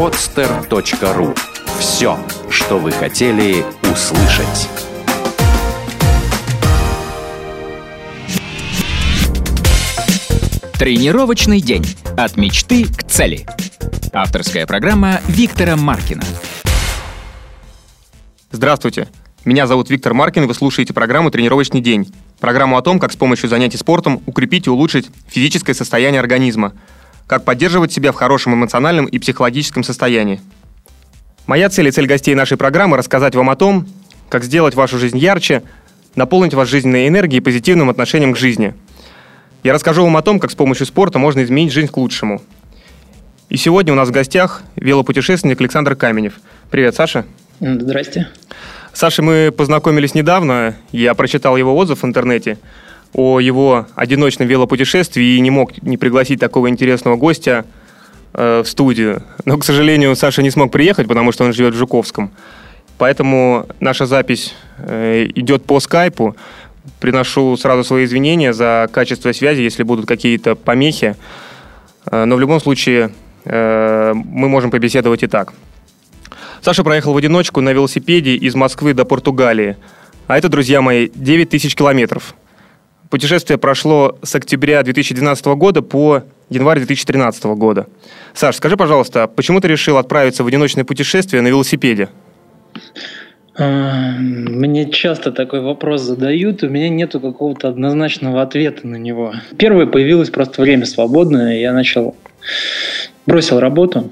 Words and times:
podster.ru 0.00 1.38
Все, 1.78 2.18
что 2.48 2.78
вы 2.78 2.90
хотели 2.90 3.62
услышать. 3.82 4.70
Тренировочный 10.78 11.60
день. 11.60 11.84
От 12.16 12.38
мечты 12.38 12.86
к 12.86 13.02
цели. 13.02 13.44
Авторская 14.14 14.66
программа 14.66 15.20
Виктора 15.28 15.76
Маркина. 15.76 16.24
Здравствуйте. 18.52 19.06
Меня 19.44 19.66
зовут 19.66 19.90
Виктор 19.90 20.14
Маркин, 20.14 20.46
вы 20.46 20.54
слушаете 20.54 20.94
программу 20.94 21.30
«Тренировочный 21.30 21.82
день». 21.82 22.10
Программу 22.40 22.78
о 22.78 22.82
том, 22.82 22.98
как 22.98 23.12
с 23.12 23.16
помощью 23.16 23.50
занятий 23.50 23.76
спортом 23.76 24.22
укрепить 24.24 24.66
и 24.66 24.70
улучшить 24.70 25.10
физическое 25.28 25.74
состояние 25.74 26.20
организма, 26.20 26.72
как 27.30 27.44
поддерживать 27.44 27.92
себя 27.92 28.10
в 28.10 28.16
хорошем 28.16 28.54
эмоциональном 28.54 29.06
и 29.06 29.20
психологическом 29.20 29.84
состоянии. 29.84 30.40
Моя 31.46 31.70
цель 31.70 31.86
и 31.86 31.92
цель 31.92 32.06
гостей 32.06 32.34
нашей 32.34 32.56
программы– 32.56 32.96
рассказать 32.98 33.36
вам 33.36 33.50
о 33.50 33.54
том, 33.54 33.86
как 34.28 34.42
сделать 34.42 34.74
вашу 34.74 34.98
жизнь 34.98 35.16
ярче, 35.16 35.62
наполнить 36.16 36.54
вас 36.54 36.68
жизненной 36.68 37.06
энергией 37.06 37.38
и 37.38 37.40
позитивным 37.40 37.88
отношением 37.88 38.34
к 38.34 38.36
жизни– 38.36 38.74
я 39.62 39.74
расскажу 39.74 40.02
вам 40.02 40.16
о 40.16 40.22
том, 40.22 40.40
как 40.40 40.50
с 40.50 40.54
помощью 40.54 40.86
спорта 40.86 41.18
можно 41.18 41.44
изменить 41.44 41.72
жизнь 41.72 41.88
к 41.88 41.96
лучшему. 41.98 42.40
И 43.50 43.58
сегодня 43.58 43.92
у 43.92 43.96
нас 43.96 44.08
в 44.08 44.10
гостях 44.10 44.62
велопутешественник 44.76 45.60
Александр 45.60 45.96
Каменев. 45.96 46.40
Привет, 46.70 46.94
Саша. 46.94 47.26
Здрасте. 47.60 48.28
Саша, 48.94 49.22
мы 49.22 49.52
познакомились 49.54 50.14
недавно. 50.14 50.76
Я 50.92 51.12
прочитал 51.12 51.58
его 51.58 51.76
отзыв 51.76 52.02
в 52.02 52.06
интернете 52.06 52.56
о 53.12 53.40
его 53.40 53.86
одиночном 53.94 54.48
велопутешествии 54.48 55.36
и 55.36 55.40
не 55.40 55.50
мог 55.50 55.82
не 55.82 55.96
пригласить 55.96 56.40
такого 56.40 56.68
интересного 56.68 57.16
гостя 57.16 57.64
э, 58.34 58.62
в 58.64 58.68
студию. 58.68 59.22
Но, 59.44 59.58
к 59.58 59.64
сожалению, 59.64 60.14
Саша 60.16 60.42
не 60.42 60.50
смог 60.50 60.70
приехать, 60.70 61.08
потому 61.08 61.32
что 61.32 61.44
он 61.44 61.52
живет 61.52 61.74
в 61.74 61.78
Жуковском. 61.78 62.30
Поэтому 62.98 63.66
наша 63.80 64.06
запись 64.06 64.54
э, 64.78 65.26
идет 65.34 65.64
по 65.64 65.80
скайпу. 65.80 66.36
Приношу 67.00 67.56
сразу 67.56 67.82
свои 67.82 68.04
извинения 68.04 68.52
за 68.52 68.88
качество 68.92 69.32
связи, 69.32 69.62
если 69.62 69.82
будут 69.82 70.06
какие-то 70.06 70.54
помехи. 70.54 71.16
Э, 72.10 72.24
но 72.26 72.36
в 72.36 72.40
любом 72.40 72.60
случае 72.60 73.10
э, 73.44 74.12
мы 74.14 74.48
можем 74.48 74.70
побеседовать 74.70 75.22
и 75.22 75.26
так. 75.26 75.52
Саша 76.60 76.84
проехал 76.84 77.14
в 77.14 77.16
одиночку 77.16 77.62
на 77.62 77.70
велосипеде 77.70 78.34
из 78.34 78.54
Москвы 78.54 78.92
до 78.92 79.04
Португалии. 79.04 79.76
А 80.26 80.36
это, 80.36 80.48
друзья 80.48 80.82
мои, 80.82 81.08
9 81.14 81.48
тысяч 81.48 81.74
километров. 81.74 82.34
Путешествие 83.10 83.58
прошло 83.58 84.16
с 84.22 84.36
октября 84.36 84.84
2012 84.84 85.44
года 85.46 85.82
по 85.82 86.22
январь 86.48 86.78
2013 86.78 87.44
года. 87.56 87.88
Саш, 88.34 88.56
скажи, 88.56 88.76
пожалуйста, 88.76 89.26
почему 89.26 89.60
ты 89.60 89.66
решил 89.66 89.98
отправиться 89.98 90.44
в 90.44 90.46
одиночное 90.46 90.84
путешествие 90.84 91.42
на 91.42 91.48
велосипеде? 91.48 92.08
А, 93.58 94.12
мне 94.16 94.88
часто 94.90 95.32
такой 95.32 95.60
вопрос 95.60 96.02
задают, 96.02 96.62
у 96.62 96.68
меня 96.68 96.88
нету 96.88 97.18
какого-то 97.18 97.68
однозначного 97.68 98.42
ответа 98.42 98.86
на 98.86 98.94
него. 98.94 99.34
Первое 99.58 99.86
появилось 99.86 100.30
просто 100.30 100.62
время 100.62 100.86
свободное, 100.86 101.58
я 101.58 101.72
начал 101.72 102.14
бросил 103.26 103.58
работу 103.58 104.08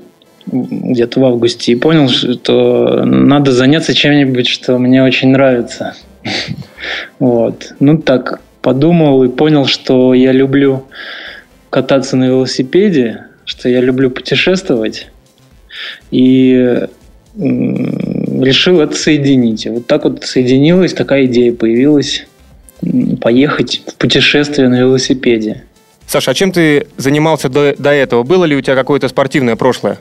где-то 0.46 1.20
в 1.20 1.24
августе 1.24 1.72
и 1.72 1.76
понял, 1.76 2.08
что 2.08 3.04
надо 3.04 3.52
заняться 3.52 3.94
чем-нибудь, 3.94 4.48
что 4.48 4.76
мне 4.78 5.04
очень 5.04 5.28
нравится. 5.28 5.94
Вот. 7.18 7.74
Ну 7.80 7.98
так, 7.98 8.40
подумал 8.62 9.24
и 9.24 9.28
понял, 9.28 9.66
что 9.66 10.14
я 10.14 10.32
люблю 10.32 10.84
кататься 11.70 12.16
на 12.16 12.24
велосипеде, 12.24 13.26
что 13.44 13.68
я 13.68 13.80
люблю 13.80 14.10
путешествовать. 14.10 15.08
И 16.10 16.86
решил 17.36 18.80
это 18.80 18.96
соединить. 18.96 19.66
Вот 19.66 19.86
так 19.86 20.04
вот 20.04 20.24
соединилась, 20.24 20.92
такая 20.92 21.26
идея 21.26 21.52
появилась 21.52 22.26
поехать 23.20 23.82
в 23.86 23.94
путешествие 23.94 24.68
на 24.68 24.80
велосипеде. 24.80 25.64
Саша, 26.06 26.30
а 26.30 26.34
чем 26.34 26.52
ты 26.52 26.86
занимался 26.96 27.48
до, 27.48 27.74
до 27.78 27.90
этого? 27.90 28.22
Было 28.22 28.44
ли 28.44 28.56
у 28.56 28.60
тебя 28.60 28.74
какое-то 28.74 29.08
спортивное 29.08 29.56
прошлое? 29.56 29.98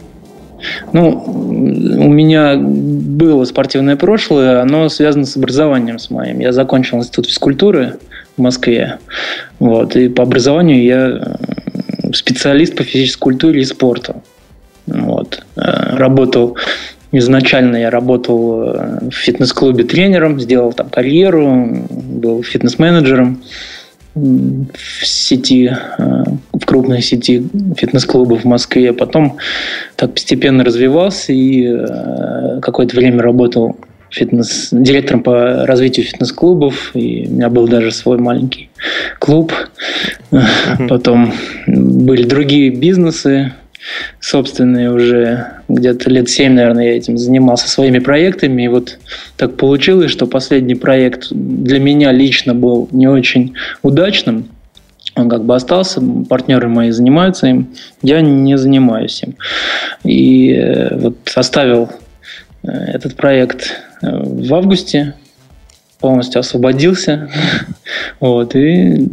Ну, 0.93 1.23
у 1.25 2.09
меня 2.09 2.57
было 2.57 3.45
спортивное 3.45 3.95
прошлое, 3.95 4.61
оно 4.61 4.89
связано 4.89 5.25
с 5.25 5.37
образованием 5.37 5.99
с 5.99 6.09
моим. 6.09 6.39
Я 6.39 6.51
закончил 6.51 6.97
институт 6.97 7.27
физкультуры 7.27 7.97
в 8.35 8.41
Москве. 8.41 8.97
Вот, 9.59 9.95
и 9.95 10.09
по 10.09 10.23
образованию 10.23 10.83
я 10.83 11.37
специалист 12.13 12.75
по 12.75 12.83
физической 12.83 13.19
культуре 13.19 13.61
и 13.61 13.65
спорту. 13.65 14.21
Вот. 14.87 15.43
Э, 15.55 15.95
работал 15.97 16.57
Изначально 17.11 17.77
я 17.77 17.89
работал 17.89 18.63
э, 18.63 18.99
в 19.09 19.13
фитнес-клубе 19.13 19.85
тренером, 19.85 20.41
сделал 20.41 20.73
там 20.73 20.89
карьеру, 20.89 21.85
был 21.89 22.43
фитнес-менеджером 22.43 23.41
в 24.17 25.05
сети, 25.05 25.71
э, 25.97 26.23
в 26.53 26.65
крупной 26.65 27.01
сети 27.01 27.47
фитнес-клубов 27.75 28.41
в 28.41 28.45
Москве. 28.45 28.93
Потом 28.93 29.37
так 29.95 30.13
постепенно 30.13 30.63
развивался 30.63 31.33
и 31.33 31.65
э, 31.67 32.59
какое-то 32.61 32.95
время 32.95 33.21
работал 33.21 33.77
фитнес, 34.09 34.69
директором 34.71 35.23
по 35.23 35.65
развитию 35.65 36.05
фитнес-клубов, 36.05 36.91
и 36.93 37.27
у 37.29 37.33
меня 37.33 37.49
был 37.49 37.67
даже 37.67 37.91
свой 37.91 38.17
маленький 38.17 38.69
клуб. 39.19 39.53
Потом 40.89 41.33
были 41.67 42.23
другие 42.23 42.69
бизнесы, 42.69 43.53
собственные 44.19 44.91
уже 44.91 45.47
где-то 45.67 46.09
лет 46.09 46.29
семь, 46.29 46.53
наверное, 46.53 46.85
я 46.85 46.97
этим 46.97 47.17
занимался 47.17 47.69
своими 47.69 47.99
проектами. 47.99 48.63
И 48.63 48.67
вот 48.67 48.97
так 49.37 49.57
получилось, 49.57 50.11
что 50.11 50.27
последний 50.27 50.75
проект 50.75 51.27
для 51.31 51.79
меня 51.79 52.11
лично 52.11 52.53
был 52.53 52.89
не 52.91 53.07
очень 53.07 53.55
удачным. 53.81 54.49
Он 55.15 55.29
как 55.29 55.45
бы 55.45 55.55
остался, 55.55 56.01
партнеры 56.29 56.67
мои 56.67 56.91
занимаются 56.91 57.47
им, 57.47 57.69
я 58.03 58.21
не 58.21 58.57
занимаюсь 58.57 59.23
им. 59.23 59.35
И 60.03 60.53
э, 60.53 60.95
вот 60.95 61.17
оставил 61.33 61.89
э, 62.63 62.69
этот 62.69 63.15
проект 63.15 63.81
э, 64.03 64.07
в 64.11 64.53
августе, 64.53 65.15
полностью 65.99 66.39
освободился. 66.39 67.29
Вот, 68.19 68.55
и 68.55 69.09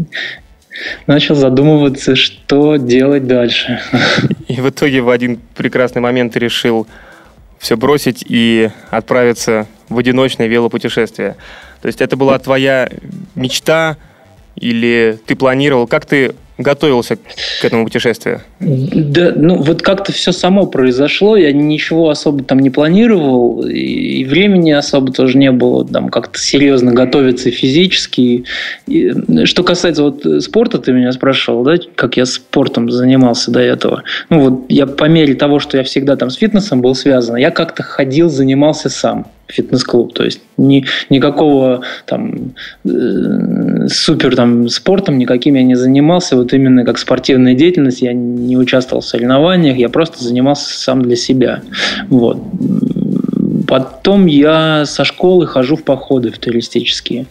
начал 1.07 1.35
задумываться, 1.35 2.17
что 2.17 2.77
делать 2.77 3.27
дальше. 3.27 3.81
И 4.49 4.61
в 4.61 4.69
итоге 4.71 5.01
в 5.01 5.11
один 5.11 5.41
прекрасный 5.55 6.01
момент 6.01 6.37
решил 6.37 6.87
все 7.59 7.77
бросить 7.77 8.25
и 8.29 8.71
отправиться 8.91 9.67
в 9.89 9.99
одиночное 9.99 10.49
велопутешествие. 10.49 11.37
То 11.81 11.87
есть 11.87 12.01
это 12.03 12.17
была 12.17 12.39
твоя 12.39 12.91
мечта 13.35 13.97
или 14.57 15.19
ты 15.27 15.37
планировал? 15.37 15.87
Как 15.87 16.07
ты 16.07 16.35
готовился 16.57 17.17
к 17.17 17.65
этому 17.65 17.85
путешествию? 17.85 18.41
Да, 18.61 19.33
ну 19.35 19.57
вот 19.61 19.83
как-то 19.83 20.13
все 20.13 20.33
само 20.33 20.67
произошло, 20.67 21.37
я 21.37 21.53
ничего 21.53 22.11
особо 22.11 22.45
там 22.45 22.61
не 22.61 22.71
планировал, 22.71 23.65
и 23.67 24.25
времени 24.25 24.71
особо 24.71 25.13
тоже 25.13 25.37
не 25.37 25.51
было 25.51 25.85
там 25.87 26.09
как-то 26.09 26.39
серьезно 26.39 26.93
готовиться 26.93 27.51
физически. 27.51 28.45
И, 28.87 29.13
что 29.45 29.65
касается 29.65 30.05
вот 30.05 30.25
спорта, 30.43 30.79
ты 30.79 30.93
меня 30.93 31.11
спрашивал, 31.13 31.65
да, 31.65 31.75
как 31.97 32.17
я 32.17 32.25
спортом 32.25 32.91
занимался 32.91 33.51
до 33.51 33.61
этого. 33.61 34.05
Ну 34.31 34.41
вот 34.41 34.65
я 34.69 34.87
по 34.87 35.05
мере 35.05 35.35
того, 35.35 35.59
что 35.59 35.77
я 35.77 35.83
всегда 35.83 36.17
там 36.17 36.31
с 36.31 36.37
фитнесом 36.37 36.81
был 36.81 36.95
связан, 36.95 37.37
я 37.37 37.51
как-то 37.51 37.83
ходил, 37.83 38.29
занимался 38.29 38.89
сам 38.89 39.27
фитнес-клуб. 39.55 40.13
То 40.13 40.25
есть 40.25 40.41
ни, 40.57 40.85
никакого 41.11 41.83
там 42.07 42.55
э, 42.85 43.89
супер 43.89 44.37
там 44.37 44.69
спортом 44.69 45.19
никаким 45.19 45.55
я 45.55 45.63
не 45.63 45.77
занимался. 45.77 46.37
Вот 46.37 46.53
именно 46.53 46.85
как 46.85 46.99
спортивная 46.99 47.55
деятельность 47.55 48.03
я 48.03 48.13
не 48.13 48.57
участвовал 48.57 49.03
в 49.03 49.07
соревнованиях, 49.07 49.77
я 49.77 49.89
просто 49.89 50.23
занимался 50.23 50.79
сам 50.79 51.03
для 51.03 51.17
себя. 51.17 51.63
Вот. 52.09 52.39
Потом 53.67 54.27
я 54.27 54.85
со 54.85 55.05
школы 55.05 55.47
хожу 55.47 55.77
в 55.77 55.85
походы 55.85 56.31
в 56.31 56.39
туристические 56.39 57.27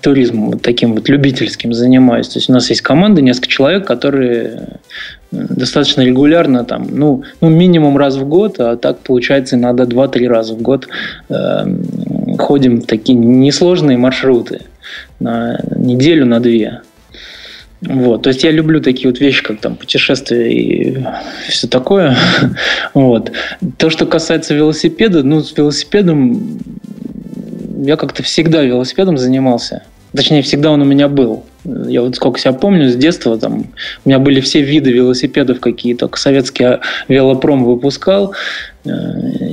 туризмом 0.00 0.52
вот 0.52 0.62
таким 0.62 0.94
вот 0.94 1.08
любительским 1.08 1.72
занимаюсь. 1.72 2.28
То 2.28 2.38
есть 2.38 2.48
у 2.48 2.52
нас 2.52 2.70
есть 2.70 2.80
команда, 2.80 3.22
несколько 3.22 3.48
человек, 3.48 3.86
которые 3.86 4.78
достаточно 5.30 6.02
регулярно, 6.02 6.64
там, 6.64 6.86
ну, 6.90 7.24
ну, 7.40 7.48
минимум 7.48 7.96
раз 7.96 8.16
в 8.16 8.26
год, 8.26 8.60
а 8.60 8.76
так 8.76 8.98
получается 8.98 9.56
иногда 9.56 9.84
2-3 9.84 10.26
раза 10.28 10.54
в 10.54 10.62
год 10.62 10.88
э, 11.28 11.66
ходим 12.38 12.80
в 12.80 12.86
такие 12.86 13.18
несложные 13.18 13.98
маршруты 13.98 14.62
на 15.20 15.60
неделю, 15.76 16.26
на 16.26 16.40
две. 16.40 16.80
Вот, 17.82 18.22
то 18.22 18.30
есть 18.30 18.42
я 18.42 18.50
люблю 18.50 18.80
такие 18.80 19.10
вот 19.10 19.20
вещи, 19.20 19.42
как 19.42 19.60
там 19.60 19.76
путешествия 19.76 20.50
и 20.50 21.04
все 21.48 21.68
такое. 21.68 22.16
Вот. 22.94 23.32
То, 23.76 23.90
что 23.90 24.06
касается 24.06 24.54
велосипеда, 24.54 25.22
ну, 25.22 25.42
с 25.42 25.56
велосипедом 25.56 26.58
я 27.84 27.96
как-то 27.96 28.22
всегда 28.22 28.62
велосипедом 28.62 29.18
занимался. 29.18 29.82
Точнее, 30.14 30.42
всегда 30.42 30.70
он 30.70 30.82
у 30.82 30.84
меня 30.84 31.08
был. 31.08 31.44
Я 31.64 32.02
вот 32.02 32.16
сколько 32.16 32.38
себя 32.38 32.52
помню, 32.52 32.88
с 32.88 32.96
детства 32.96 33.38
там 33.38 33.66
у 34.04 34.08
меня 34.08 34.18
были 34.18 34.40
все 34.40 34.62
виды 34.62 34.92
велосипедов, 34.92 35.60
какие 35.60 35.94
только 35.94 36.18
советский 36.18 36.78
велопром 37.08 37.64
выпускал. 37.64 38.34
Э, 38.84 38.90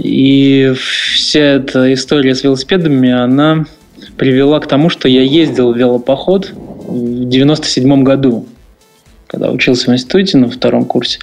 и 0.03 0.73
вся 0.75 1.39
эта 1.39 1.93
история 1.93 2.35
с 2.35 2.43
велосипедами, 2.43 3.11
она 3.11 3.65
привела 4.17 4.59
к 4.59 4.67
тому, 4.67 4.89
что 4.89 5.07
я 5.07 5.21
ездил 5.21 5.73
в 5.73 5.77
велопоход 5.77 6.51
в 6.87 7.27
97 7.27 8.03
году 8.03 8.45
когда 9.33 9.49
учился 9.49 9.89
в 9.89 9.93
институте 9.93 10.37
на 10.37 10.47
втором 10.47 10.85
курсе, 10.85 11.17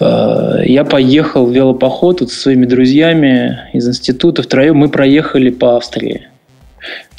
э, 0.00 0.62
я 0.64 0.84
поехал 0.84 1.46
в 1.46 1.54
велопоход 1.54 2.20
вот 2.20 2.32
со 2.32 2.40
своими 2.40 2.66
друзьями 2.66 3.60
из 3.72 3.86
института 3.86 4.42
втроем. 4.42 4.78
Мы 4.78 4.88
проехали 4.88 5.50
по 5.50 5.76
Австрии. 5.76 6.26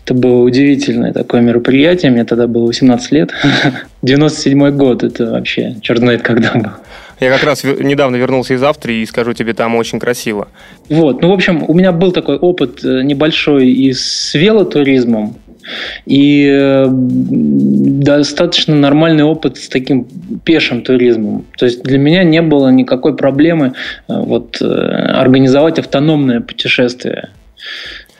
Это 0.10 0.18
было 0.18 0.42
удивительное 0.42 1.14
такое 1.14 1.42
мероприятие. 1.42 2.12
Мне 2.12 2.26
тогда 2.26 2.48
было 2.48 2.66
18 2.66 3.12
лет. 3.12 3.30
97 4.02 4.72
год. 4.72 5.04
Это 5.04 5.30
вообще 5.30 5.76
черт 5.84 6.00
знает 6.00 6.24
когда 6.24 6.52
был. 6.54 6.72
Я 7.20 7.30
как 7.32 7.44
раз 7.44 7.64
недавно 7.64 8.16
вернулся 8.16 8.56
из 8.56 8.64
Австрии 8.64 9.02
и 9.02 9.06
скажу 9.06 9.34
тебе, 9.34 9.54
там 9.54 9.76
очень 9.76 10.00
красиво. 10.00 10.48
Вот, 10.90 11.22
ну, 11.22 11.30
в 11.30 11.34
общем, 11.34 11.64
у 11.68 11.76
меня 11.76 11.92
был 11.92 12.12
такой 12.12 12.38
опыт 12.38 12.84
э, 12.84 13.04
небольшой 13.04 13.70
и 13.70 13.94
с 13.94 14.34
велотуризмом, 14.34 15.36
и 16.08 16.50
э, 16.52 16.88
достаточно 16.90 18.76
нормальный 18.76 19.26
опыт 19.26 19.58
с 19.58 19.70
таким 19.70 20.08
пешим 20.44 20.82
туризмом. 20.82 21.46
То 21.56 21.66
есть 21.66 21.84
для 21.84 22.00
меня 22.00 22.24
не 22.24 22.42
было 22.42 22.70
никакой 22.70 23.16
проблемы 23.16 23.74
э, 24.08 24.14
вот, 24.20 24.60
организовать 24.60 25.78
автономное 25.78 26.42
путешествие. 26.42 27.30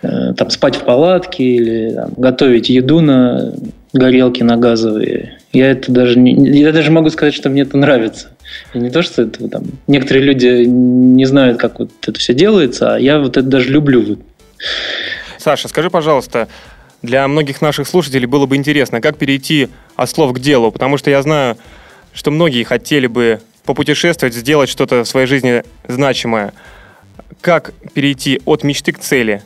Там 0.02 0.50
спать 0.50 0.78
в 0.78 0.86
палатке 0.86 1.44
или 1.44 1.94
там, 1.94 2.14
готовить 2.16 2.70
еду 2.70 3.02
на 3.02 3.54
горелке 3.92 4.44
на 4.44 4.56
газовые. 4.56 5.40
Я 5.52 5.72
это 5.72 5.92
даже 5.92 6.18
не, 6.18 6.34
я 6.60 6.72
даже 6.72 6.92
могу 6.92 7.10
сказать, 7.10 7.34
что 7.34 7.50
мне 7.50 7.64
это 7.64 7.78
нравится. 7.78 8.30
И 8.74 8.80
не 8.80 8.90
то, 8.90 9.02
что 9.02 9.24
это 9.24 9.48
там 9.50 9.64
некоторые 9.88 10.24
люди 10.24 10.66
не 10.66 11.26
знают, 11.26 11.60
как 11.60 11.80
вот 11.80 11.92
это 12.08 12.20
все 12.20 12.34
делается, 12.34 12.96
а 12.96 13.00
я 13.00 13.20
вот 13.20 13.38
это 13.38 13.48
даже 13.48 13.70
люблю. 13.70 14.20
Саша, 15.38 15.68
скажи, 15.68 15.90
пожалуйста, 15.90 16.48
для 17.02 17.28
многих 17.28 17.62
наших 17.62 17.88
слушателей 17.88 18.26
было 18.26 18.46
бы 18.46 18.56
интересно, 18.56 19.02
как 19.02 19.18
перейти 19.18 19.70
от 19.96 20.10
слов 20.10 20.34
к 20.34 20.40
делу, 20.40 20.72
потому 20.72 20.98
что 20.98 21.10
я 21.10 21.22
знаю, 21.22 21.58
что 22.14 22.32
многие 22.32 22.64
хотели 22.64 23.08
бы 23.08 23.42
попутешествовать, 23.66 24.34
сделать 24.34 24.70
что-то 24.70 25.04
в 25.04 25.08
своей 25.08 25.28
жизни 25.28 25.64
значимое. 25.88 26.54
Как 27.42 27.74
перейти 27.94 28.42
от 28.46 28.64
мечты 28.64 28.92
к 28.92 29.00
цели? 29.00 29.44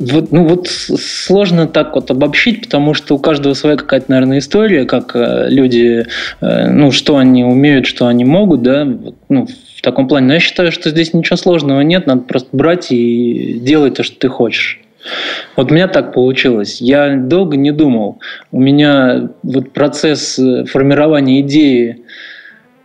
Вот, 0.00 0.32
ну 0.32 0.46
вот 0.46 0.68
сложно 0.68 1.66
так 1.66 1.94
вот 1.94 2.10
обобщить, 2.10 2.62
потому 2.62 2.94
что 2.94 3.14
у 3.14 3.18
каждого 3.18 3.52
своя 3.52 3.76
какая-то, 3.76 4.06
наверное, 4.10 4.38
история, 4.38 4.86
как 4.86 5.14
э, 5.14 5.48
люди, 5.50 6.06
э, 6.40 6.70
ну, 6.70 6.90
что 6.90 7.18
они 7.18 7.44
умеют, 7.44 7.86
что 7.86 8.06
они 8.06 8.24
могут, 8.24 8.62
да, 8.62 8.88
ну, 9.28 9.46
в 9.46 9.82
таком 9.82 10.08
плане. 10.08 10.28
Но 10.28 10.34
я 10.34 10.40
считаю, 10.40 10.72
что 10.72 10.88
здесь 10.88 11.12
ничего 11.12 11.36
сложного 11.36 11.82
нет, 11.82 12.06
надо 12.06 12.22
просто 12.22 12.48
брать 12.52 12.90
и 12.90 13.58
делать 13.60 13.94
то, 13.94 14.02
что 14.02 14.18
ты 14.18 14.28
хочешь. 14.28 14.80
Вот 15.56 15.70
у 15.70 15.74
меня 15.74 15.86
так 15.88 16.14
получилось. 16.14 16.80
Я 16.80 17.16
долго 17.16 17.56
не 17.56 17.70
думал. 17.70 18.20
У 18.52 18.60
меня 18.60 19.30
вот 19.42 19.72
процесс 19.72 20.38
э, 20.38 20.64
формирования 20.64 21.40
идеи 21.42 22.04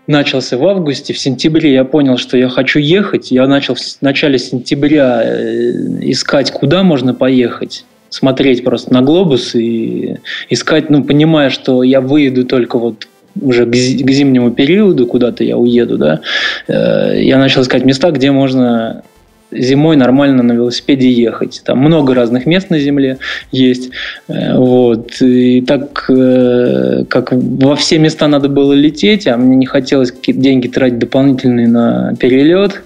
начался 0.07 0.57
в 0.57 0.65
августе. 0.65 1.13
В 1.13 1.17
сентябре 1.17 1.73
я 1.73 1.83
понял, 1.83 2.17
что 2.17 2.37
я 2.37 2.49
хочу 2.49 2.79
ехать. 2.79 3.31
Я 3.31 3.47
начал 3.47 3.75
в 3.75 3.79
начале 4.01 4.37
сентября 4.37 5.21
э, 5.23 5.71
искать, 6.01 6.51
куда 6.51 6.83
можно 6.83 7.13
поехать 7.13 7.85
смотреть 8.09 8.63
просто 8.63 8.93
на 8.93 9.01
глобус 9.01 9.55
и 9.55 10.17
искать, 10.49 10.89
ну, 10.89 11.03
понимая, 11.03 11.49
что 11.49 11.83
я 11.83 11.99
выеду 12.01 12.45
только 12.45 12.77
вот 12.77 13.07
уже 13.41 13.65
к 13.65 13.75
зимнему 13.75 14.51
периоду 14.51 15.05
куда-то 15.07 15.43
я 15.43 15.57
уеду, 15.57 15.97
да, 15.97 16.21
э, 16.67 17.21
я 17.21 17.37
начал 17.37 17.61
искать 17.61 17.83
места, 17.83 18.11
где 18.11 18.31
можно 18.31 19.03
зимой 19.57 19.95
нормально 19.95 20.43
на 20.43 20.53
велосипеде 20.53 21.09
ехать. 21.09 21.61
Там 21.65 21.79
много 21.79 22.13
разных 22.13 22.45
мест 22.45 22.69
на 22.69 22.79
земле 22.79 23.17
есть. 23.51 23.91
Э, 24.27 24.57
вот. 24.57 25.21
И 25.21 25.61
так 25.61 26.05
э, 26.09 27.05
как 27.09 27.31
во 27.31 27.75
все 27.75 27.97
места 27.99 28.27
надо 28.27 28.49
было 28.49 28.73
лететь, 28.73 29.27
а 29.27 29.37
мне 29.37 29.55
не 29.55 29.65
хотелось 29.65 30.11
какие-то 30.11 30.41
деньги 30.41 30.67
тратить 30.67 30.99
дополнительные 30.99 31.67
на 31.67 32.15
перелет, 32.19 32.81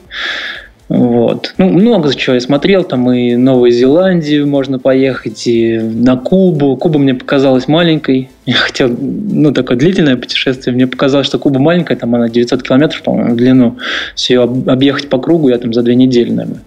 вот. 0.89 1.53
Ну, 1.59 1.69
много 1.69 2.13
чего 2.15 2.33
я 2.33 2.41
смотрел, 2.41 2.83
там 2.83 3.11
и 3.11 3.35
Новую 3.35 3.69
Зеландию 3.69 4.47
можно 4.47 4.79
поехать, 4.79 5.45
и 5.45 5.77
на 5.77 6.17
Кубу. 6.17 6.75
Куба 6.77 6.97
мне 6.97 7.13
показалась 7.13 7.67
маленькой. 7.67 8.31
Я 8.47 8.55
хотел, 8.55 8.89
ну, 8.89 9.53
такое 9.53 9.77
длительное 9.77 10.17
путешествие. 10.17 10.73
Мне 10.73 10.87
показалось, 10.87 11.27
что 11.27 11.37
Куба 11.37 11.59
маленькая, 11.59 11.95
там 11.95 12.15
она 12.15 12.27
900 12.27 12.63
километров, 12.63 13.03
по-моему, 13.03 13.33
в 13.33 13.37
длину. 13.37 13.77
Все 14.15 14.33
ее 14.33 14.41
объехать 14.41 15.09
по 15.09 15.19
кругу 15.19 15.49
я 15.49 15.59
там 15.59 15.73
за 15.73 15.83
две 15.83 15.93
недели, 15.93 16.31
наверное, 16.31 16.63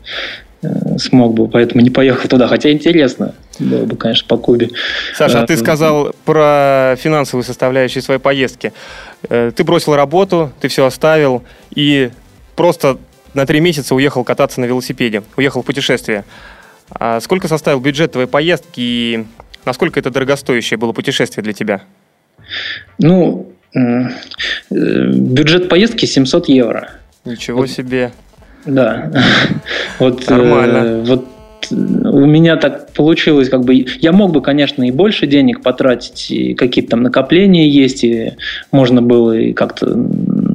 э, 0.62 0.98
смог 0.98 1.34
бы, 1.34 1.48
поэтому 1.48 1.82
не 1.82 1.90
поехал 1.90 2.28
туда. 2.28 2.46
Хотя 2.46 2.70
интересно 2.70 3.34
было 3.58 3.86
бы, 3.86 3.96
конечно, 3.96 4.28
по 4.28 4.36
Кубе. 4.36 4.70
Саша, 5.16 5.42
а 5.42 5.46
ты 5.48 5.54
э, 5.54 5.56
сказал 5.56 6.14
про 6.25 6.94
финансовую 6.96 7.42
составляющую 7.42 8.04
своей 8.04 8.20
поездки. 8.20 8.72
Э, 9.28 9.50
ты 9.52 9.64
бросил 9.64 9.96
работу, 9.96 10.52
ты 10.60 10.68
все 10.68 10.86
оставил 10.86 11.42
и 11.75 12.10
просто 12.54 12.98
на 13.34 13.46
три 13.46 13.61
месяца 13.61 13.94
уехал 13.94 14.25
кататься 14.25 14.61
на 14.61 14.67
велосипеде, 14.67 15.23
уехал 15.37 15.62
в 15.62 15.67
путешествие. 15.67 16.25
А 16.90 17.20
сколько 17.20 17.49
составил 17.49 17.81
бюджет 17.81 18.12
твоей 18.12 18.29
поездки 18.29 18.81
и 18.81 19.25
насколько 19.64 19.99
это 19.99 20.11
дорогостоящее 20.11 20.79
было 20.79 20.93
путешествие 20.93 21.43
для 21.43 21.52
тебя? 21.52 21.82
Ну, 22.99 23.52
э, 23.75 24.08
бюджет 24.70 25.69
поездки 25.69 26.06
700 26.06 26.49
евро. 26.49 26.90
Ничего 27.25 27.61
вот, 27.61 27.70
себе. 27.70 28.12
Да. 28.67 29.11
Вот, 29.99 30.28
э, 30.28 30.35
Нормально. 30.35 31.05
вот 31.05 31.28
у 31.70 32.26
меня 32.26 32.56
так 32.56 32.93
получилось, 32.93 33.49
как 33.49 33.64
бы 33.64 33.87
я 34.00 34.12
мог 34.12 34.32
бы, 34.32 34.43
конечно, 34.43 34.82
и 34.82 34.90
больше 34.90 35.26
денег 35.26 35.62
потратить, 35.62 36.31
и 36.31 36.55
какие-то 36.55 36.93
там 36.93 37.02
накопления 37.02 37.69
есть, 37.69 38.05
и 38.05 38.32
можно 38.73 39.00
было 39.00 39.32
и 39.32 39.52
как-то 39.52 39.94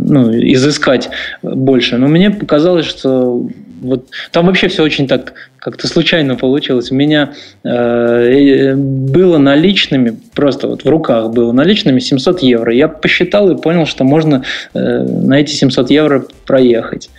ну, 0.07 0.31
изыскать 0.31 1.09
больше. 1.42 1.98
Но 1.98 2.07
мне 2.07 2.31
показалось, 2.31 2.86
что 2.86 3.48
вот 3.81 4.07
там 4.31 4.48
вообще 4.48 4.68
все 4.68 4.83
очень 4.83 5.07
так 5.07 5.33
как-то 5.59 5.88
случайно 5.88 6.36
получилось. 6.36 6.92
У 6.92 6.95
меня 6.95 7.33
э, 7.63 8.74
было 8.75 9.38
наличными, 9.38 10.18
просто 10.33 10.68
вот 10.68 10.83
в 10.83 10.89
руках 10.89 11.31
было 11.31 11.51
наличными 11.51 12.00
700 12.00 12.42
евро. 12.42 12.74
Я 12.74 12.88
посчитал 12.88 13.51
и 13.51 13.62
понял, 13.62 13.86
что 13.86 14.04
можно 14.04 14.44
э, 14.74 14.80
на 14.80 15.39
эти 15.39 15.51
700 15.51 15.92
евро 15.92 16.24
проехать. 16.45 17.09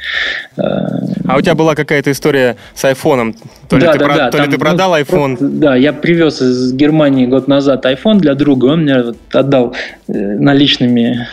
А 0.56 1.36
у 1.36 1.40
тебя 1.40 1.54
была 1.54 1.74
какая-то 1.74 2.10
история 2.10 2.56
с 2.74 2.84
айфоном? 2.84 3.36
То 3.68 3.76
ли, 3.76 3.82
да, 3.82 3.92
ты, 3.92 3.98
да, 3.98 4.04
про, 4.06 4.16
да, 4.16 4.30
то 4.30 4.38
ли 4.38 4.50
ты 4.50 4.58
продал 4.58 4.96
iPhone? 4.96 5.36
Да, 5.40 5.76
я 5.76 5.92
привез 5.92 6.40
из 6.40 6.72
Германии 6.72 7.26
год 7.26 7.48
назад 7.48 7.84
iPhone 7.84 8.18
для 8.18 8.34
друга, 8.34 8.66
он 8.66 8.82
мне 8.82 9.02
вот 9.02 9.16
отдал 9.32 9.74
э, 10.08 10.12
наличными 10.12 11.26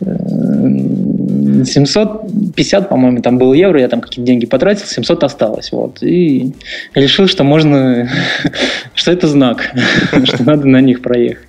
750, 0.00 2.88
по-моему, 2.88 3.20
там 3.20 3.38
был 3.38 3.52
евро, 3.52 3.80
я 3.80 3.88
там 3.88 4.00
какие-то 4.00 4.26
деньги 4.26 4.46
потратил, 4.46 4.86
700 4.86 5.24
осталось. 5.24 5.72
Вот. 5.72 6.02
И 6.02 6.52
решил, 6.94 7.26
что 7.26 7.44
можно, 7.44 8.08
что 8.94 9.12
это 9.12 9.26
знак, 9.26 9.70
что 10.24 10.44
надо 10.44 10.66
на 10.66 10.80
них 10.80 11.02
проехать. 11.02 11.46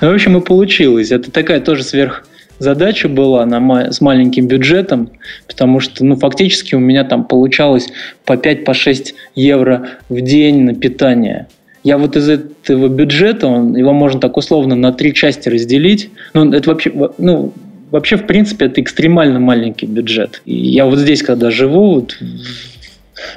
Ну, 0.00 0.10
в 0.10 0.14
общем, 0.14 0.36
и 0.36 0.40
получилось. 0.40 1.10
Это 1.10 1.30
такая 1.30 1.60
тоже 1.60 1.84
сверх 1.84 2.26
задача 2.58 3.08
была 3.08 3.44
на, 3.46 3.92
с 3.92 4.00
маленьким 4.00 4.46
бюджетом, 4.46 5.10
потому 5.46 5.80
что, 5.80 6.04
ну, 6.04 6.16
фактически 6.16 6.74
у 6.74 6.80
меня 6.80 7.04
там 7.04 7.24
получалось 7.24 7.88
по 8.24 8.34
5-6 8.34 8.64
по 8.64 8.74
евро 9.34 9.88
в 10.08 10.20
день 10.20 10.62
на 10.62 10.74
питание. 10.74 11.46
Я 11.82 11.98
вот 11.98 12.16
из 12.16 12.28
этого 12.28 12.88
бюджета, 12.88 13.46
он, 13.46 13.76
его 13.76 13.92
можно 13.92 14.20
так 14.20 14.36
условно 14.36 14.74
на 14.74 14.92
три 14.92 15.12
части 15.12 15.48
разделить. 15.48 16.10
Ну, 16.32 16.50
это 16.50 16.70
вообще, 16.70 16.92
ну, 17.18 17.52
вообще, 17.94 18.16
в 18.16 18.26
принципе, 18.26 18.66
это 18.66 18.80
экстремально 18.80 19.38
маленький 19.38 19.86
бюджет. 19.86 20.42
И 20.44 20.52
я 20.52 20.84
вот 20.84 20.98
здесь, 20.98 21.22
когда 21.22 21.52
живу, 21.52 21.94
вот, 21.94 22.18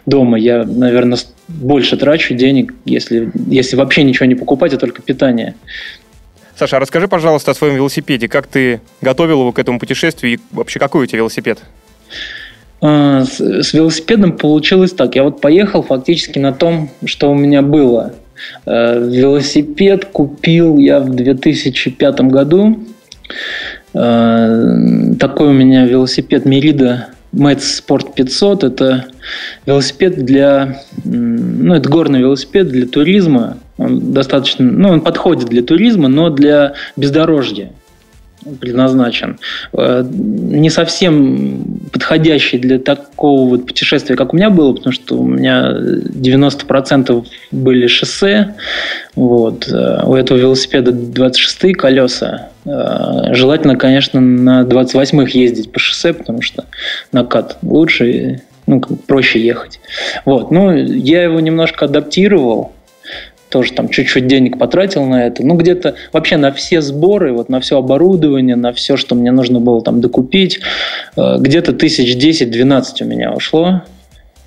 дома, 0.08 0.40
я, 0.40 0.64
наверное, 0.64 1.20
больше 1.48 1.96
трачу 1.96 2.34
денег, 2.34 2.74
если, 2.84 3.32
если 3.46 3.76
вообще 3.76 4.02
ничего 4.02 4.26
не 4.26 4.34
покупать, 4.34 4.74
а 4.74 4.78
только 4.78 5.04
питание. 5.04 5.54
Саша, 6.56 6.78
а 6.78 6.80
расскажи, 6.80 7.08
пожалуйста, 7.08 7.52
о 7.52 7.54
своем 7.54 7.76
велосипеде. 7.76 8.28
Как 8.28 8.48
ты 8.48 8.82
готовил 9.00 9.42
его 9.42 9.52
к 9.52 9.60
этому 9.60 9.78
путешествию 9.78 10.34
и 10.34 10.40
вообще 10.52 10.80
какой 10.80 11.04
у 11.04 11.06
тебя 11.06 11.20
велосипед? 11.20 11.60
А, 12.82 13.26
с, 13.26 13.40
с 13.40 13.74
велосипедом 13.74 14.38
получилось 14.38 14.92
так. 14.92 15.16
Я 15.16 15.22
вот 15.22 15.40
поехал 15.40 15.84
фактически 15.84 16.40
на 16.40 16.52
том, 16.52 16.90
что 17.06 17.30
у 17.30 17.36
меня 17.36 17.62
было. 17.62 18.16
Э, 18.66 19.08
велосипед 19.08 20.06
купил 20.06 20.80
я 20.80 21.00
в 21.00 21.10
2005 21.14 22.22
году. 22.22 22.88
Э, 23.94 25.14
такой 25.20 25.50
у 25.50 25.54
меня 25.54 25.86
велосипед 25.86 26.46
Мерида 26.46 27.08
Мэтс 27.32 27.82
Sport 27.82 28.14
500. 28.16 28.64
Это 28.64 29.06
велосипед 29.66 30.26
для... 30.26 30.82
Ну, 31.04 31.74
это 31.74 31.90
горный 31.90 32.20
велосипед 32.20 32.70
для 32.70 32.88
туризма. 32.88 33.58
Он 33.78 34.12
достаточно, 34.12 34.66
ну, 34.66 34.90
он 34.90 35.02
подходит 35.02 35.50
для 35.50 35.62
туризма, 35.62 36.08
но 36.08 36.30
для 36.30 36.74
бездорожья 36.96 37.72
предназначен. 38.60 39.38
Э, 39.74 40.06
не 40.10 40.70
совсем 40.70 41.80
подходящий 41.92 42.58
для 42.58 42.80
такого 42.80 43.50
вот 43.50 43.68
путешествия, 43.68 44.16
как 44.16 44.34
у 44.34 44.38
меня 44.38 44.50
было, 44.50 44.74
потому 44.74 44.94
что 44.94 45.18
у 45.18 45.28
меня 45.28 45.74
90% 45.78 47.26
были 47.52 47.88
шоссе. 47.88 48.56
Вот. 49.16 49.68
Э, 49.70 50.04
у 50.06 50.16
этого 50.16 50.38
велосипеда 50.38 50.92
26 50.92 51.74
колеса. 51.74 52.50
Э, 52.68 53.34
желательно, 53.34 53.78
конечно, 53.78 54.20
на 54.20 54.64
28-х 54.64 55.32
ездить 55.38 55.72
по 55.72 55.80
шоссе, 55.80 56.14
потому 56.14 56.42
что 56.42 56.66
накат 57.12 57.58
лучше, 57.62 58.42
ну, 58.66 58.82
проще 58.82 59.40
ехать. 59.40 59.80
Вот. 60.26 60.52
Ну, 60.52 60.72
я 60.76 61.24
его 61.24 61.40
немножко 61.40 61.86
адаптировал 61.86 62.74
тоже 63.50 63.72
там 63.72 63.88
чуть-чуть 63.88 64.28
денег 64.28 64.60
потратил 64.60 65.06
на 65.06 65.26
это. 65.26 65.42
Ну, 65.42 65.56
где-то 65.56 65.96
вообще 66.12 66.36
на 66.36 66.52
все 66.52 66.82
сборы, 66.82 67.32
вот 67.32 67.48
на 67.48 67.62
все 67.62 67.78
оборудование, 67.78 68.58
на 68.58 68.74
все, 68.74 68.98
что 68.98 69.16
мне 69.16 69.32
нужно 69.32 69.62
было 69.62 69.82
там 69.82 70.02
докупить, 70.02 70.60
э, 71.16 71.38
где-то 71.40 71.72
тысяч 71.72 72.18
10-12 72.18 72.84
у 73.02 73.06
меня 73.06 73.32
ушло. 73.32 73.84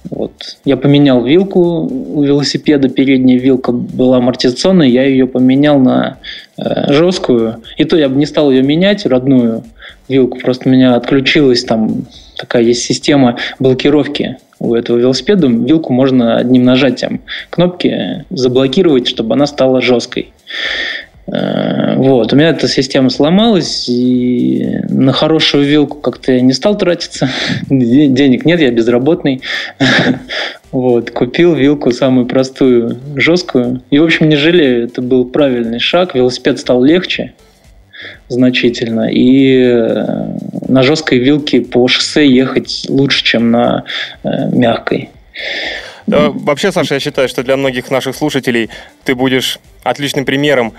Вот. 0.08 0.32
Я 0.64 0.76
поменял 0.76 1.22
вилку 1.24 1.60
у 1.60 2.22
велосипеда, 2.22 2.88
передняя 2.88 3.38
вилка 3.38 3.72
была 3.72 4.16
амортизационная, 4.16 4.88
я 4.88 5.04
ее 5.04 5.26
поменял 5.26 5.78
на 5.78 6.18
э, 6.56 6.92
жесткую. 6.92 7.62
И 7.76 7.84
то 7.84 7.96
я 7.96 8.08
бы 8.08 8.16
не 8.16 8.26
стал 8.26 8.50
ее 8.50 8.62
менять, 8.62 9.04
родную 9.04 9.62
вилку, 10.08 10.38
просто 10.38 10.68
у 10.68 10.72
меня 10.72 10.94
отключилась 10.94 11.64
там 11.64 12.06
такая 12.36 12.62
есть 12.62 12.82
система 12.82 13.36
блокировки 13.58 14.38
у 14.60 14.74
этого 14.74 14.98
велосипеда 14.98 15.46
вилку 15.46 15.92
можно 15.92 16.36
одним 16.36 16.64
нажатием 16.64 17.22
кнопки 17.48 18.24
заблокировать, 18.30 19.08
чтобы 19.08 19.34
она 19.34 19.46
стала 19.46 19.80
жесткой. 19.80 20.32
Э, 21.26 21.96
вот. 21.96 22.32
У 22.32 22.36
меня 22.36 22.50
эта 22.50 22.68
система 22.68 23.10
сломалась, 23.10 23.88
и 23.88 24.78
на 24.88 25.12
хорошую 25.12 25.64
вилку 25.64 25.98
как-то 25.98 26.32
я 26.32 26.40
не 26.40 26.52
стал 26.52 26.76
тратиться. 26.76 27.28
Денег 27.70 28.44
нет, 28.44 28.60
я 28.60 28.70
безработный. 28.70 29.42
Вот. 30.72 31.10
Купил 31.10 31.54
вилку 31.54 31.90
самую 31.90 32.26
простую, 32.26 32.96
жесткую. 33.16 33.82
И, 33.90 33.98
в 33.98 34.04
общем, 34.04 34.28
не 34.28 34.36
жалею, 34.36 34.84
это 34.84 35.02
был 35.02 35.24
правильный 35.24 35.80
шаг. 35.80 36.14
Велосипед 36.14 36.60
стал 36.60 36.84
легче 36.84 37.32
значительно. 38.28 39.10
И 39.10 39.62
э, 39.62 40.38
на 40.68 40.84
жесткой 40.84 41.18
вилке 41.18 41.60
по 41.60 41.88
шоссе 41.88 42.24
ехать 42.24 42.86
лучше, 42.88 43.24
чем 43.24 43.50
на 43.50 43.84
э, 44.22 44.48
мягкой. 44.52 45.10
Вообще, 46.06 46.72
Саша, 46.72 46.94
я 46.94 47.00
считаю, 47.00 47.28
что 47.28 47.42
для 47.42 47.56
многих 47.56 47.90
наших 47.90 48.16
слушателей 48.16 48.70
ты 49.04 49.14
будешь 49.14 49.58
отличным 49.82 50.24
примером. 50.24 50.72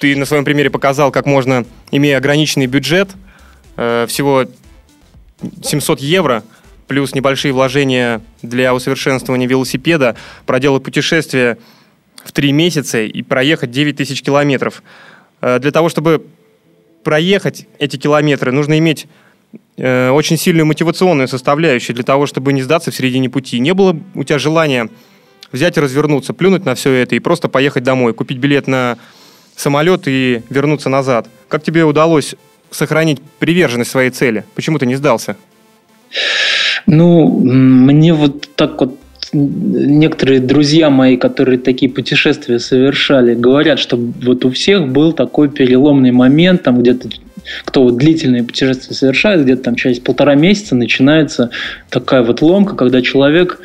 Ты 0.00 0.16
на 0.16 0.24
своем 0.24 0.46
примере 0.46 0.70
показал, 0.70 1.12
как 1.12 1.26
можно, 1.26 1.66
имея 1.90 2.16
ограниченный 2.16 2.66
бюджет, 2.66 3.10
э, 3.76 4.06
всего 4.08 4.46
700 5.62 6.00
евро, 6.00 6.42
плюс 6.86 7.14
небольшие 7.14 7.52
вложения 7.52 8.22
для 8.40 8.74
усовершенствования 8.74 9.46
велосипеда, 9.46 10.16
проделать 10.46 10.82
путешествие 10.82 11.58
в 12.24 12.32
три 12.32 12.50
месяца 12.50 13.02
и 13.02 13.22
проехать 13.22 13.70
9 13.72 13.96
тысяч 13.96 14.22
километров. 14.22 14.82
Э, 15.42 15.58
для 15.58 15.70
того, 15.70 15.90
чтобы 15.90 16.26
проехать 17.04 17.66
эти 17.78 17.98
километры, 17.98 18.52
нужно 18.52 18.78
иметь 18.78 19.06
э, 19.76 20.08
очень 20.08 20.38
сильную 20.38 20.64
мотивационную 20.64 21.28
составляющую 21.28 21.94
для 21.94 22.04
того, 22.04 22.24
чтобы 22.24 22.54
не 22.54 22.62
сдаться 22.62 22.90
в 22.90 22.96
середине 22.96 23.28
пути. 23.28 23.58
Не 23.58 23.74
было 23.74 23.94
у 24.14 24.24
тебя 24.24 24.38
желания 24.38 24.88
взять 25.52 25.76
и 25.76 25.80
развернуться, 25.80 26.32
плюнуть 26.32 26.64
на 26.64 26.74
все 26.74 26.90
это 26.90 27.16
и 27.16 27.18
просто 27.18 27.48
поехать 27.48 27.82
домой, 27.82 28.14
купить 28.14 28.38
билет 28.38 28.66
на 28.66 28.96
самолет 29.60 30.02
и 30.06 30.42
вернуться 30.48 30.88
назад. 30.88 31.28
Как 31.48 31.62
тебе 31.62 31.84
удалось 31.84 32.34
сохранить 32.70 33.20
приверженность 33.38 33.90
своей 33.90 34.10
цели? 34.10 34.44
Почему 34.54 34.78
ты 34.78 34.86
не 34.86 34.96
сдался? 34.96 35.36
Ну, 36.86 37.28
мне 37.28 38.14
вот 38.14 38.48
так 38.56 38.80
вот 38.80 38.96
некоторые 39.32 40.40
друзья 40.40 40.90
мои, 40.90 41.16
которые 41.16 41.58
такие 41.58 41.90
путешествия 41.90 42.58
совершали, 42.58 43.34
говорят, 43.34 43.78
что 43.78 43.96
вот 43.96 44.44
у 44.44 44.50
всех 44.50 44.88
был 44.88 45.12
такой 45.12 45.48
переломный 45.48 46.10
момент, 46.10 46.62
там 46.62 46.80
где-то 46.80 47.08
кто 47.64 47.84
вот 47.84 47.96
длительные 47.96 48.44
путешествия 48.44 48.94
совершает, 48.94 49.42
где-то 49.42 49.62
там 49.62 49.74
через 49.74 49.98
полтора 49.98 50.34
месяца 50.34 50.74
начинается 50.74 51.50
такая 51.88 52.22
вот 52.22 52.42
ломка, 52.42 52.76
когда 52.76 53.02
человек 53.02 53.60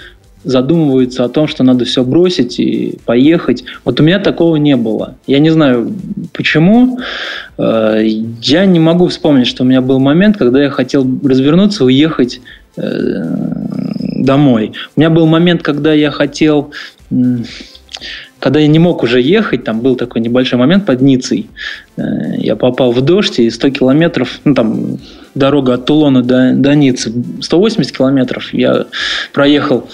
задумывается 0.45 1.25
о 1.25 1.29
том, 1.29 1.47
что 1.47 1.63
надо 1.63 1.85
все 1.85 2.03
бросить 2.03 2.59
и 2.59 2.97
поехать. 3.05 3.65
Вот 3.83 3.99
у 3.99 4.03
меня 4.03 4.19
такого 4.19 4.55
не 4.55 4.75
было. 4.75 5.15
Я 5.27 5.39
не 5.39 5.49
знаю 5.49 5.91
почему. 6.31 6.99
Э, 7.57 8.01
я 8.41 8.65
не 8.65 8.79
могу 8.79 9.07
вспомнить, 9.07 9.47
что 9.47 9.63
у 9.63 9.65
меня 9.65 9.81
был 9.81 9.99
момент, 9.99 10.37
когда 10.37 10.63
я 10.63 10.69
хотел 10.69 11.05
развернуться, 11.23 11.83
уехать 11.83 12.41
э, 12.77 12.83
домой. 14.15 14.73
У 14.95 14.99
меня 14.99 15.09
был 15.09 15.25
момент, 15.25 15.63
когда 15.63 15.93
я 15.93 16.11
хотел 16.11 16.71
когда 18.39 18.59
я 18.59 18.67
не 18.67 18.77
мог 18.77 19.01
уже 19.01 19.21
ехать, 19.21 19.63
там 19.63 19.79
был 19.79 19.95
такой 19.95 20.21
небольшой 20.21 20.59
момент 20.59 20.85
под 20.85 21.01
Ницей. 21.01 21.49
Э, 21.97 22.35
я 22.37 22.55
попал 22.55 22.91
в 22.91 23.01
дождь, 23.01 23.39
и 23.39 23.49
100 23.49 23.69
километров, 23.71 24.39
ну 24.43 24.53
там 24.53 24.99
дорога 25.33 25.73
от 25.73 25.85
Тулона 25.85 26.21
до, 26.21 26.53
до 26.53 26.75
Ниццы, 26.75 27.11
180 27.41 27.97
километров 27.97 28.53
я 28.53 28.85
проехал 29.33 29.89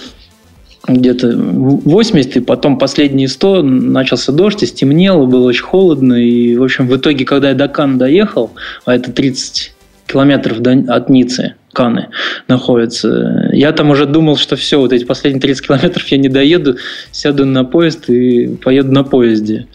где-то 0.88 1.32
80, 1.36 2.36
и 2.36 2.40
потом 2.40 2.78
последние 2.78 3.28
100 3.28 3.62
начался 3.62 4.32
дождь, 4.32 4.62
и 4.62 4.66
стемнело, 4.66 5.26
было 5.26 5.46
очень 5.46 5.64
холодно, 5.64 6.14
и, 6.14 6.56
в 6.56 6.62
общем, 6.62 6.88
в 6.88 6.96
итоге, 6.96 7.24
когда 7.24 7.50
я 7.50 7.54
до 7.54 7.68
Кан 7.68 7.98
доехал, 7.98 8.50
а 8.84 8.94
это 8.94 9.12
30 9.12 9.72
километров 10.06 10.58
от 10.88 11.08
Ниццы, 11.08 11.54
Каны 11.72 12.08
находятся. 12.48 13.48
Я 13.52 13.72
там 13.72 13.90
уже 13.90 14.06
думал, 14.06 14.36
что 14.36 14.56
все, 14.56 14.78
вот 14.78 14.92
эти 14.92 15.04
последние 15.04 15.40
30 15.40 15.66
километров 15.66 16.06
я 16.08 16.18
не 16.18 16.28
доеду, 16.28 16.76
сяду 17.10 17.46
на 17.46 17.64
поезд 17.64 18.10
и 18.10 18.56
поеду 18.56 18.92
на 18.92 19.04
поезде. 19.04 19.66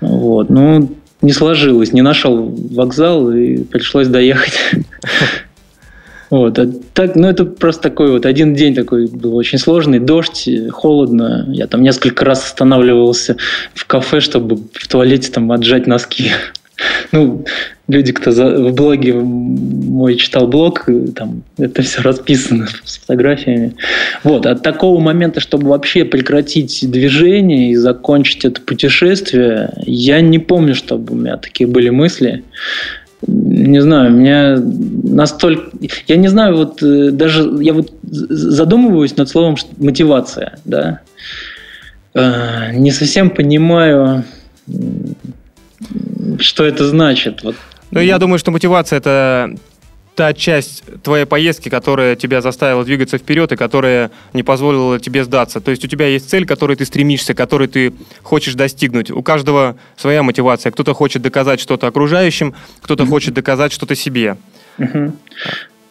Вот. 0.00 0.50
Ну, 0.50 0.94
не 1.22 1.32
сложилось, 1.32 1.92
не 1.92 2.02
нашел 2.02 2.36
вокзал 2.36 3.32
и 3.32 3.64
пришлось 3.64 4.08
доехать. 4.08 4.58
Вот, 6.30 6.58
а 6.58 6.68
так, 6.92 7.16
ну 7.16 7.28
это 7.28 7.44
просто 7.46 7.82
такой 7.82 8.10
вот 8.10 8.26
один 8.26 8.54
день 8.54 8.74
такой 8.74 9.06
был 9.06 9.34
очень 9.36 9.58
сложный, 9.58 9.98
дождь, 9.98 10.48
холодно. 10.70 11.46
Я 11.48 11.66
там 11.66 11.82
несколько 11.82 12.24
раз 12.24 12.44
останавливался 12.44 13.36
в 13.74 13.86
кафе, 13.86 14.20
чтобы 14.20 14.56
в 14.72 14.88
туалете 14.88 15.30
там 15.30 15.50
отжать 15.52 15.86
носки. 15.86 16.32
Ну, 17.10 17.44
люди, 17.88 18.12
кто 18.12 18.30
за, 18.30 18.56
в 18.56 18.72
блоге 18.72 19.14
мой 19.14 20.14
читал 20.14 20.46
блог, 20.46 20.86
там 21.16 21.42
это 21.56 21.82
все 21.82 22.02
расписано 22.02 22.68
с 22.84 22.98
фотографиями. 22.98 23.74
Вот, 24.22 24.46
от 24.46 24.62
такого 24.62 25.00
момента, 25.00 25.40
чтобы 25.40 25.70
вообще 25.70 26.04
прекратить 26.04 26.88
движение 26.88 27.72
и 27.72 27.74
закончить 27.74 28.44
это 28.44 28.60
путешествие, 28.60 29.72
я 29.86 30.20
не 30.20 30.38
помню, 30.38 30.76
чтобы 30.76 31.14
у 31.14 31.16
меня 31.16 31.36
такие 31.36 31.66
были 31.66 31.88
мысли. 31.88 32.44
Не 33.26 33.82
знаю, 33.82 34.12
меня 34.12 34.58
настолько... 34.58 35.70
Я 36.06 36.16
не 36.16 36.28
знаю, 36.28 36.56
вот 36.56 36.82
э, 36.82 37.10
даже 37.10 37.42
я 37.60 37.72
вот 37.72 37.92
задумываюсь 38.02 39.16
над 39.16 39.28
словом 39.28 39.56
мотивация, 39.78 40.58
да. 40.64 41.00
Э, 42.14 42.72
не 42.74 42.92
совсем 42.92 43.30
понимаю, 43.30 44.24
что 46.38 46.64
это 46.64 46.86
значит. 46.88 47.42
Вот. 47.42 47.56
Ну, 47.90 48.00
я 48.00 48.18
думаю, 48.18 48.38
что 48.38 48.50
мотивация 48.50 48.98
это 48.98 49.54
та 50.18 50.34
часть 50.34 50.82
твоей 51.04 51.26
поездки, 51.26 51.68
которая 51.68 52.16
тебя 52.16 52.40
заставила 52.40 52.84
двигаться 52.84 53.18
вперед 53.18 53.52
и 53.52 53.56
которая 53.56 54.10
не 54.32 54.42
позволила 54.42 54.98
тебе 54.98 55.22
сдаться. 55.22 55.60
То 55.60 55.70
есть 55.70 55.84
у 55.84 55.86
тебя 55.86 56.08
есть 56.08 56.28
цель, 56.28 56.44
к 56.44 56.48
которой 56.48 56.74
ты 56.74 56.84
стремишься, 56.84 57.34
которой 57.34 57.68
ты 57.68 57.92
хочешь 58.24 58.54
достигнуть. 58.54 59.12
У 59.12 59.22
каждого 59.22 59.76
своя 59.96 60.24
мотивация. 60.24 60.72
Кто-то 60.72 60.92
хочет 60.92 61.22
доказать 61.22 61.60
что-то 61.60 61.86
окружающим, 61.86 62.56
кто-то 62.80 63.04
mm-hmm. 63.04 63.08
хочет 63.08 63.34
доказать 63.34 63.72
что-то 63.72 63.94
себе. 63.94 64.36
Mm-hmm. 64.78 65.12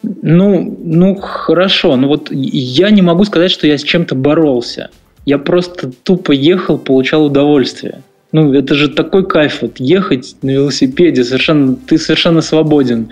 Ну, 0.02 0.78
ну 0.84 1.14
хорошо, 1.14 1.96
но 1.96 2.08
вот 2.08 2.28
я 2.30 2.90
не 2.90 3.00
могу 3.00 3.24
сказать, 3.24 3.50
что 3.50 3.66
я 3.66 3.78
с 3.78 3.82
чем-то 3.82 4.14
боролся. 4.14 4.90
Я 5.24 5.38
просто 5.38 5.90
тупо 6.02 6.32
ехал, 6.32 6.76
получал 6.76 7.24
удовольствие. 7.24 8.02
Ну, 8.32 8.52
это 8.52 8.74
же 8.74 8.88
такой 8.88 9.26
кайф, 9.26 9.62
вот 9.62 9.80
ехать 9.80 10.36
на 10.42 10.50
велосипеде, 10.50 11.24
совершенно, 11.24 11.76
ты 11.76 11.96
совершенно 11.96 12.42
свободен. 12.42 13.08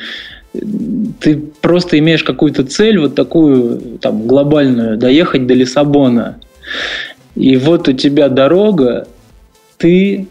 Ты 1.21 1.37
просто 1.61 1.99
имеешь 1.99 2.23
какую-то 2.23 2.65
цель, 2.65 2.99
вот 2.99 3.15
такую 3.15 3.99
там 4.01 4.27
глобальную, 4.27 4.99
доехать 4.99 5.47
до 5.47 5.55
Лиссабона. 5.55 6.39
И 7.35 7.57
вот 7.57 7.89
у 7.89 7.93
тебя 7.93 8.29
дорога, 8.29 9.07
ты, 9.77 10.27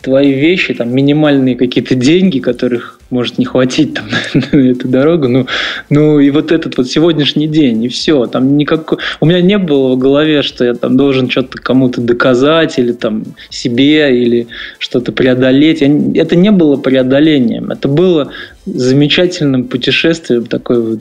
твои 0.00 0.32
вещи, 0.32 0.74
там 0.74 0.94
минимальные 0.94 1.56
какие-то 1.56 1.94
деньги, 1.94 2.38
которых 2.38 2.95
может 3.10 3.38
не 3.38 3.44
хватить 3.44 3.94
там 3.94 4.06
на, 4.34 4.56
эту 4.56 4.88
дорогу. 4.88 5.28
Ну, 5.28 5.46
ну 5.90 6.18
и 6.20 6.30
вот 6.30 6.52
этот 6.52 6.76
вот 6.76 6.88
сегодняшний 6.88 7.48
день, 7.48 7.84
и 7.84 7.88
все. 7.88 8.26
Там 8.26 8.56
никак... 8.56 8.94
У 9.20 9.26
меня 9.26 9.40
не 9.40 9.58
было 9.58 9.94
в 9.94 9.98
голове, 9.98 10.42
что 10.42 10.64
я 10.64 10.74
там 10.74 10.96
должен 10.96 11.30
что-то 11.30 11.58
кому-то 11.58 12.00
доказать, 12.00 12.78
или 12.78 12.92
там 12.92 13.24
себе, 13.50 14.16
или 14.16 14.48
что-то 14.78 15.12
преодолеть. 15.12 15.80
Я... 15.80 15.88
Это 16.14 16.36
не 16.36 16.50
было 16.50 16.76
преодолением. 16.76 17.70
Это 17.70 17.88
было 17.88 18.32
замечательным 18.64 19.64
путешествием 19.64 20.46
такой 20.46 20.82
вот 20.82 21.00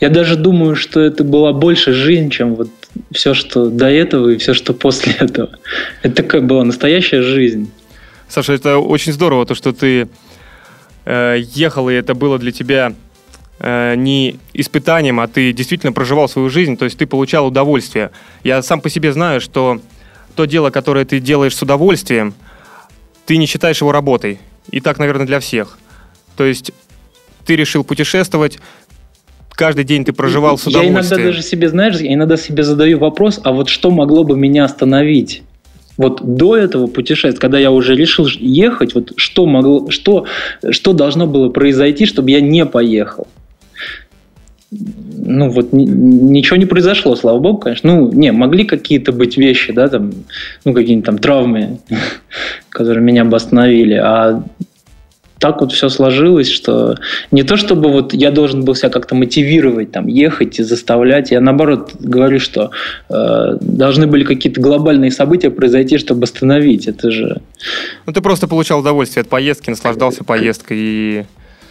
я 0.00 0.08
даже 0.08 0.36
думаю, 0.36 0.74
что 0.74 1.00
это 1.00 1.22
была 1.22 1.52
больше 1.52 1.92
жизнь, 1.92 2.30
чем 2.30 2.54
вот 2.54 2.68
все, 3.12 3.34
что 3.34 3.68
до 3.68 3.86
этого 3.90 4.30
и 4.30 4.38
все, 4.38 4.54
что 4.54 4.72
после 4.72 5.12
этого. 5.12 5.50
Это 6.02 6.22
такая 6.22 6.40
была 6.40 6.64
настоящая 6.64 7.22
жизнь. 7.22 7.70
Саша, 8.28 8.54
это 8.54 8.78
очень 8.78 9.12
здорово, 9.12 9.46
то, 9.46 9.54
что 9.54 9.72
ты 9.72 10.08
э, 11.06 11.38
ехал, 11.54 11.88
и 11.88 11.94
это 11.94 12.14
было 12.14 12.38
для 12.38 12.52
тебя 12.52 12.92
э, 13.60 13.94
не 13.96 14.38
испытанием, 14.52 15.20
а 15.20 15.28
ты 15.28 15.52
действительно 15.52 15.92
проживал 15.92 16.28
свою 16.28 16.50
жизнь, 16.50 16.76
то 16.76 16.84
есть 16.84 16.98
ты 16.98 17.06
получал 17.06 17.46
удовольствие. 17.46 18.10
Я 18.44 18.60
сам 18.62 18.80
по 18.80 18.90
себе 18.90 19.12
знаю, 19.12 19.40
что 19.40 19.80
то 20.34 20.44
дело, 20.44 20.70
которое 20.70 21.04
ты 21.06 21.20
делаешь 21.20 21.56
с 21.56 21.62
удовольствием, 21.62 22.34
ты 23.24 23.38
не 23.38 23.46
считаешь 23.46 23.80
его 23.80 23.92
работой. 23.92 24.38
И 24.70 24.80
так, 24.80 24.98
наверное, 24.98 25.26
для 25.26 25.40
всех. 25.40 25.78
То 26.36 26.44
есть 26.44 26.72
ты 27.46 27.56
решил 27.56 27.84
путешествовать, 27.84 28.58
каждый 29.50 29.84
день 29.84 30.04
ты 30.04 30.12
проживал 30.12 30.58
с 30.58 30.66
удовольствием. 30.66 30.94
Я 30.94 31.00
иногда 31.00 31.16
даже 31.16 31.42
себе, 31.42 31.68
знаешь, 31.68 31.96
я 31.96 32.14
иногда 32.14 32.36
себе 32.36 32.62
задаю 32.62 32.98
вопрос, 32.98 33.40
а 33.42 33.52
вот 33.52 33.68
что 33.68 33.90
могло 33.90 34.24
бы 34.24 34.36
меня 34.36 34.64
остановить? 34.64 35.42
Вот 35.96 36.20
до 36.36 36.56
этого 36.56 36.86
путешествия, 36.86 37.40
когда 37.40 37.58
я 37.58 37.70
уже 37.70 37.94
решил 37.94 38.26
ехать, 38.26 38.94
вот 38.94 39.12
что 39.16 39.46
могло, 39.46 39.90
что, 39.90 40.26
что 40.70 40.92
должно 40.92 41.26
было 41.26 41.48
произойти, 41.48 42.06
чтобы 42.06 42.30
я 42.30 42.40
не 42.40 42.66
поехал? 42.66 43.26
Ну 44.70 45.48
вот 45.48 45.72
ничего 45.72 46.56
не 46.56 46.66
произошло, 46.66 47.16
слава 47.16 47.38
богу, 47.38 47.58
конечно. 47.58 47.94
Ну, 47.94 48.12
не, 48.12 48.32
могли 48.32 48.64
какие-то 48.64 49.12
быть 49.12 49.36
вещи, 49.36 49.72
да, 49.72 49.88
там, 49.88 50.12
ну, 50.64 50.72
какие-нибудь 50.72 51.06
там 51.06 51.18
травмы, 51.18 51.78
которые 52.68 53.02
меня 53.02 53.24
бы 53.24 53.36
остановили, 53.36 53.94
а 53.94 54.44
так 55.38 55.60
вот 55.60 55.72
все 55.72 55.88
сложилось, 55.88 56.50
что 56.50 56.96
не 57.30 57.42
то 57.42 57.56
чтобы 57.56 57.90
вот 57.90 58.14
я 58.14 58.30
должен 58.30 58.64
был 58.64 58.74
себя 58.74 58.88
как-то 58.88 59.14
мотивировать, 59.14 59.92
там, 59.92 60.06
ехать 60.06 60.58
и 60.58 60.62
заставлять. 60.62 61.30
Я 61.30 61.40
наоборот 61.40 61.92
говорю, 61.98 62.40
что 62.40 62.70
э, 63.08 63.56
должны 63.60 64.06
были 64.06 64.24
какие-то 64.24 64.60
глобальные 64.60 65.10
события 65.10 65.50
произойти, 65.50 65.98
чтобы 65.98 66.24
остановить. 66.24 66.88
Это 66.88 67.10
же... 67.10 67.40
Ну, 68.06 68.12
ты 68.12 68.20
просто 68.20 68.48
получал 68.48 68.80
удовольствие 68.80 69.22
от 69.22 69.28
поездки, 69.28 69.70
наслаждался 69.70 70.24
поездкой 70.24 70.76
и... 70.80 71.24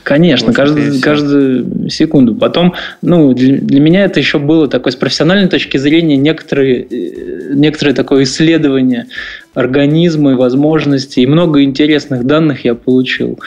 Конечно, 0.06 0.54
каждую, 0.54 1.02
каждую 1.02 1.90
секунду. 1.90 2.36
Потом, 2.36 2.76
ну, 3.02 3.34
для, 3.34 3.58
для 3.58 3.80
меня 3.80 4.06
это 4.06 4.20
еще 4.20 4.38
было 4.38 4.68
такое 4.68 4.94
с 4.94 4.96
профессиональной 4.96 5.50
точки 5.50 5.78
зрения 5.78 6.16
некоторые, 6.16 6.84
э, 6.84 7.54
некоторое 7.56 7.94
такое 7.94 8.22
исследование 8.22 9.08
организма 9.56 10.34
и 10.34 10.36
возможностей. 10.36 11.24
И 11.24 11.26
много 11.26 11.64
интересных 11.64 12.24
данных 12.24 12.66
я 12.66 12.76
получил 12.76 13.40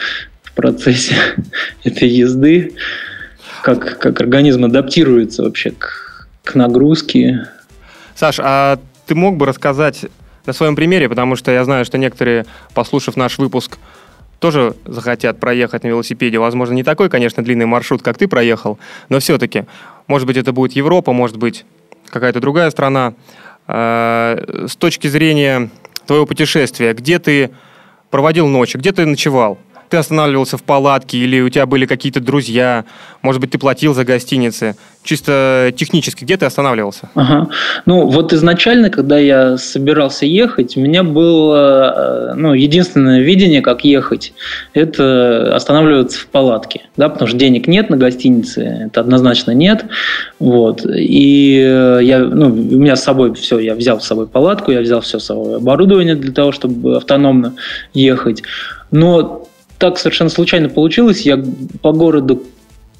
в 0.43 0.51
процессе 0.51 1.15
этой 1.85 2.09
езды, 2.09 2.73
как, 3.63 3.97
как 3.97 4.19
организм 4.19 4.65
адаптируется 4.65 5.43
вообще 5.43 5.71
к, 5.71 6.27
к 6.43 6.55
нагрузке. 6.55 7.47
Саш, 8.15 8.35
а 8.43 8.79
ты 9.07 9.15
мог 9.15 9.37
бы 9.37 9.45
рассказать 9.45 10.07
на 10.45 10.51
своем 10.51 10.75
примере, 10.75 11.07
потому 11.07 11.37
что 11.37 11.51
я 11.51 11.63
знаю, 11.63 11.85
что 11.85 11.97
некоторые, 11.97 12.45
послушав 12.73 13.15
наш 13.15 13.37
выпуск, 13.37 13.77
тоже 14.39 14.75
захотят 14.85 15.39
проехать 15.39 15.83
на 15.83 15.89
велосипеде. 15.89 16.39
Возможно, 16.39 16.73
не 16.73 16.83
такой, 16.83 17.09
конечно, 17.09 17.43
длинный 17.43 17.65
маршрут, 17.65 18.01
как 18.01 18.17
ты 18.17 18.27
проехал, 18.27 18.79
но 19.09 19.19
все-таки, 19.19 19.65
может 20.07 20.27
быть, 20.27 20.37
это 20.37 20.53
будет 20.53 20.73
Европа, 20.73 21.11
может 21.11 21.37
быть, 21.37 21.65
какая-то 22.09 22.39
другая 22.39 22.69
страна. 22.71 23.13
А, 23.67 24.65
с 24.67 24.75
точки 24.75 25.07
зрения 25.07 25.69
твоего 26.05 26.25
путешествия, 26.25 26.93
где 26.93 27.19
ты 27.19 27.51
проводил 28.09 28.47
ночи, 28.47 28.77
где 28.77 28.91
ты 28.91 29.05
ночевал? 29.05 29.59
Ты 29.89 29.97
останавливался 29.97 30.57
в 30.57 30.63
палатке 30.63 31.17
или 31.17 31.41
у 31.41 31.49
тебя 31.49 31.65
были 31.65 31.85
какие-то 31.85 32.19
друзья, 32.19 32.85
может 33.21 33.41
быть, 33.41 33.51
ты 33.51 33.57
платил 33.57 33.93
за 33.93 34.05
гостиницы. 34.05 34.75
Чисто 35.03 35.73
технически, 35.75 36.23
где 36.23 36.37
ты 36.37 36.45
останавливался? 36.45 37.09
Ага. 37.15 37.49
Ну, 37.85 38.07
вот 38.07 38.33
изначально, 38.33 38.89
когда 38.89 39.17
я 39.17 39.57
собирался 39.57 40.25
ехать, 40.25 40.75
у 40.77 40.81
меня 40.81 41.03
было 41.03 42.31
э, 42.31 42.33
ну, 42.35 42.53
единственное 42.53 43.21
видение, 43.21 43.61
как 43.61 43.83
ехать, 43.85 44.33
это 44.73 45.55
останавливаться 45.55 46.19
в 46.19 46.27
палатке, 46.27 46.81
да, 46.97 47.09
потому 47.09 47.27
что 47.27 47.37
денег 47.37 47.67
нет 47.67 47.89
на 47.89 47.97
гостинице, 47.97 48.87
это 48.87 48.99
однозначно 49.01 49.51
нет. 49.51 49.85
Вот. 50.37 50.85
И 50.85 51.59
э, 51.65 51.99
я, 52.03 52.19
ну, 52.19 52.47
у 52.47 52.49
меня 52.51 52.95
с 52.95 53.03
собой 53.03 53.33
все, 53.33 53.59
я 53.59 53.75
взял 53.75 54.01
с 54.01 54.05
собой 54.05 54.27
палатку, 54.27 54.71
я 54.71 54.81
взял 54.81 55.01
все 55.01 55.19
с 55.19 55.25
собой 55.25 55.57
оборудование 55.57 56.15
для 56.15 56.33
того, 56.33 56.51
чтобы 56.51 56.97
автономно 56.97 57.55
ехать. 57.93 58.43
Но 58.91 59.48
так 59.79 59.97
совершенно 59.97 60.29
случайно 60.29 60.69
получилось. 60.69 61.21
Я 61.21 61.43
по 61.81 61.91
городу 61.91 62.43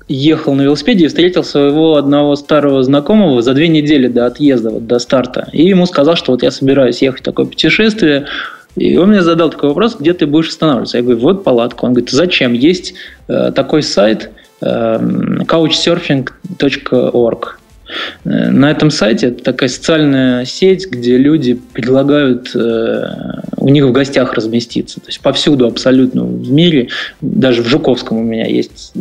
ехал 0.08 0.56
на 0.56 0.64
велосипеде 0.64 1.06
и 1.06 1.08
встретил 1.08 1.44
своего 1.44 1.98
одного 1.98 2.36
старого 2.36 2.82
знакомого 2.84 3.44
за 3.44 3.54
две 3.54 3.68
недели 3.68 4.08
до 4.08 4.26
отъезда, 4.26 4.72
вот, 4.72 4.88
до 4.88 4.98
старта. 4.98 5.50
И 5.54 5.68
ему 5.68 5.86
сказал, 5.86 6.16
что 6.16 6.32
вот 6.32 6.42
я 6.42 6.50
собираюсь 6.50 7.04
ехать 7.04 7.22
в 7.22 7.24
такое 7.24 7.46
путешествие. 7.46 8.26
И 8.76 8.98
он 8.98 9.10
мне 9.10 9.22
задал 9.22 9.52
такой 9.52 9.70
вопрос, 9.70 9.98
где 10.00 10.14
ты 10.14 10.26
будешь 10.26 10.50
останавливаться? 10.50 10.98
Я 10.98 11.04
говорю, 11.04 11.20
вот 11.20 11.44
палатка. 11.44 11.86
Он 11.86 11.94
говорит, 11.94 12.10
зачем? 12.10 12.54
Есть 12.54 12.96
э, 13.28 13.52
такой 13.54 13.84
сайт 13.84 14.32
э, 14.62 15.00
couchsurfing.org. 15.46 17.59
Э, 18.26 18.50
на 18.50 18.72
этом 18.72 18.92
сайте 18.92 19.28
это 19.28 19.44
такая 19.44 19.70
социальная 19.70 20.46
сеть, 20.46 20.90
где 20.90 21.18
люди 21.18 21.60
предлагают 21.74 22.56
э, 22.56 23.04
у 23.58 23.70
них 23.70 23.86
в 23.86 23.92
гостях 23.92 24.34
разместиться. 24.34 25.00
То 25.00 25.08
есть 25.08 25.22
повсюду 25.22 25.68
абсолютно 25.68 26.24
в 26.24 26.52
мире, 26.52 26.90
даже 27.22 27.62
в 27.62 27.68
Жуковском 27.68 28.18
у 28.18 28.24
меня 28.24 28.46
есть 28.46 28.94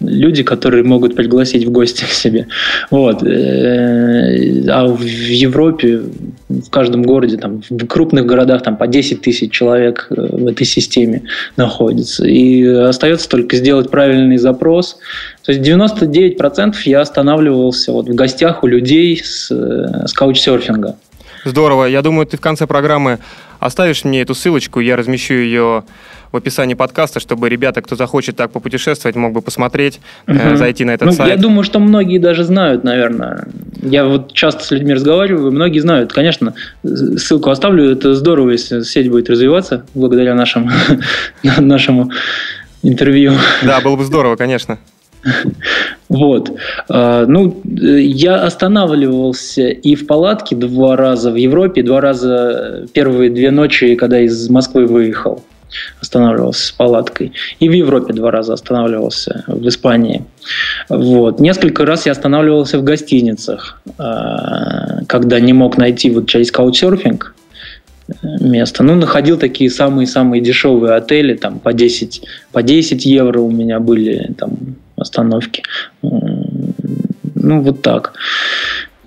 люди, 0.00 0.42
которые 0.42 0.82
могут 0.82 1.14
пригласить 1.14 1.64
в 1.64 1.70
гости 1.70 2.04
к 2.04 2.08
себе. 2.08 2.48
Вот. 2.90 3.22
Э, 3.22 4.64
а 4.68 4.86
в 4.86 5.02
Европе, 5.02 6.02
в 6.48 6.70
каждом 6.70 7.02
городе, 7.02 7.36
там, 7.36 7.62
в 7.68 7.86
крупных 7.86 8.26
городах 8.26 8.62
там, 8.62 8.76
по 8.76 8.86
10 8.86 9.20
тысяч 9.22 9.52
человек 9.52 10.06
в 10.10 10.48
этой 10.48 10.66
системе 10.66 11.22
находится. 11.56 12.26
И 12.26 12.64
остается 12.64 13.28
только 13.28 13.56
сделать 13.56 13.90
правильный 13.90 14.38
запрос. 14.38 14.98
То 15.44 15.52
есть 15.52 15.68
99% 15.68 16.74
я 16.84 17.00
останавливался 17.00 17.92
вот 17.92 18.08
в 18.08 18.14
гостях 18.14 18.62
у 18.62 18.66
людей 18.66 19.20
с, 19.22 19.50
с 19.50 20.12
каучсерфинга. 20.12 20.96
Здорово. 21.44 21.86
Я 21.86 22.02
думаю, 22.02 22.26
ты 22.26 22.36
в 22.36 22.40
конце 22.40 22.66
программы 22.66 23.18
оставишь 23.58 24.04
мне 24.04 24.22
эту 24.22 24.34
ссылочку, 24.34 24.80
я 24.80 24.96
размещу 24.96 25.34
ее 25.34 25.84
в 26.30 26.36
описании 26.36 26.74
подкаста, 26.74 27.20
чтобы 27.20 27.48
ребята, 27.48 27.82
кто 27.82 27.94
захочет 27.94 28.36
так 28.36 28.50
попутешествовать, 28.50 29.16
мог 29.16 29.32
бы 29.32 29.42
посмотреть, 29.42 30.00
угу. 30.26 30.38
э, 30.38 30.56
зайти 30.56 30.84
на 30.84 30.92
этот 30.92 31.06
ну, 31.06 31.12
сайт. 31.12 31.28
Я 31.28 31.36
думаю, 31.36 31.62
что 31.62 31.78
многие 31.78 32.18
даже 32.18 32.44
знают, 32.44 32.84
наверное. 32.84 33.48
Я 33.82 34.06
вот 34.06 34.32
часто 34.32 34.64
с 34.64 34.70
людьми 34.70 34.94
разговариваю, 34.94 35.52
многие 35.52 35.80
знают. 35.80 36.12
Конечно, 36.12 36.54
ссылку 36.84 37.50
оставлю. 37.50 37.90
Это 37.90 38.14
здорово, 38.14 38.50
если 38.50 38.80
сеть 38.80 39.10
будет 39.10 39.28
развиваться 39.28 39.84
благодаря 39.94 40.34
нашему, 40.34 40.70
нашему 41.58 42.10
интервью. 42.82 43.34
Да, 43.62 43.80
было 43.80 43.96
бы 43.96 44.04
здорово, 44.04 44.36
конечно. 44.36 44.78
Вот. 46.08 46.52
А, 46.88 47.24
ну, 47.26 47.60
я 47.64 48.42
останавливался 48.42 49.68
и 49.68 49.94
в 49.94 50.06
палатке 50.06 50.54
два 50.56 50.96
раза 50.96 51.30
в 51.30 51.36
Европе, 51.36 51.82
два 51.82 52.00
раза 52.00 52.86
первые 52.92 53.30
две 53.30 53.50
ночи, 53.50 53.94
когда 53.94 54.20
из 54.20 54.50
Москвы 54.50 54.86
выехал, 54.86 55.42
останавливался 56.00 56.66
с 56.66 56.72
палаткой. 56.72 57.32
И 57.60 57.68
в 57.68 57.72
Европе 57.72 58.12
два 58.12 58.30
раза 58.30 58.52
останавливался, 58.52 59.44
в 59.46 59.66
Испании. 59.66 60.24
Вот. 60.88 61.40
Несколько 61.40 61.86
раз 61.86 62.06
я 62.06 62.12
останавливался 62.12 62.78
в 62.78 62.84
гостиницах, 62.84 63.80
а, 63.98 65.04
когда 65.06 65.40
не 65.40 65.52
мог 65.52 65.78
найти 65.78 66.10
вот 66.10 66.26
через 66.26 66.50
каучсерфинг 66.50 67.34
место. 68.22 68.82
Ну, 68.82 68.94
находил 68.94 69.38
такие 69.38 69.70
самые-самые 69.70 70.42
дешевые 70.42 70.94
отели, 70.94 71.34
там 71.34 71.58
по 71.58 71.72
10, 71.72 72.22
по 72.52 72.62
10 72.62 73.06
евро 73.06 73.40
у 73.40 73.50
меня 73.50 73.80
были 73.80 74.32
там 74.36 74.76
остановки. 75.02 75.62
Ну, 76.00 77.60
вот 77.60 77.82
так. 77.82 78.14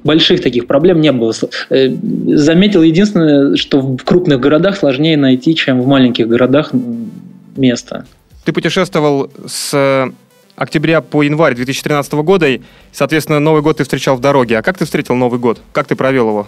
Больших 0.03 0.41
таких 0.41 0.67
проблем 0.67 1.01
не 1.01 1.11
было. 1.11 1.33
Э, 1.71 1.89
заметил 2.27 2.83
единственное, 2.83 3.55
что 3.55 3.81
в 3.81 4.03
крупных 4.03 4.39
городах 4.39 4.77
сложнее 4.77 5.17
найти, 5.17 5.55
чем 5.55 5.81
в 5.81 5.87
маленьких 5.87 6.27
городах 6.27 6.71
место. 7.55 8.05
Ты 8.43 8.53
путешествовал 8.53 9.31
с 9.47 10.11
октября 10.55 11.01
по 11.01 11.23
январь 11.23 11.55
2013 11.55 12.13
года, 12.13 12.47
и, 12.47 12.61
соответственно, 12.91 13.39
Новый 13.39 13.63
год 13.63 13.77
ты 13.77 13.83
встречал 13.83 14.15
в 14.15 14.21
дороге. 14.21 14.59
А 14.59 14.61
как 14.61 14.77
ты 14.77 14.85
встретил 14.85 15.15
Новый 15.15 15.39
год? 15.39 15.59
Как 15.71 15.87
ты 15.87 15.95
провел 15.95 16.27
его? 16.29 16.47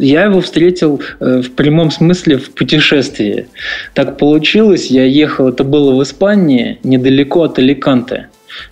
Я 0.00 0.24
его 0.24 0.40
встретил 0.40 1.00
э, 1.20 1.42
в 1.42 1.52
прямом 1.52 1.90
смысле 1.90 2.38
в 2.38 2.50
путешествии. 2.50 3.46
Так 3.94 4.16
получилось, 4.16 4.86
я 4.86 5.04
ехал, 5.04 5.48
это 5.48 5.62
было 5.62 5.94
в 5.94 6.02
Испании, 6.02 6.78
недалеко 6.82 7.42
от 7.42 7.58
Аликанте 7.58 8.28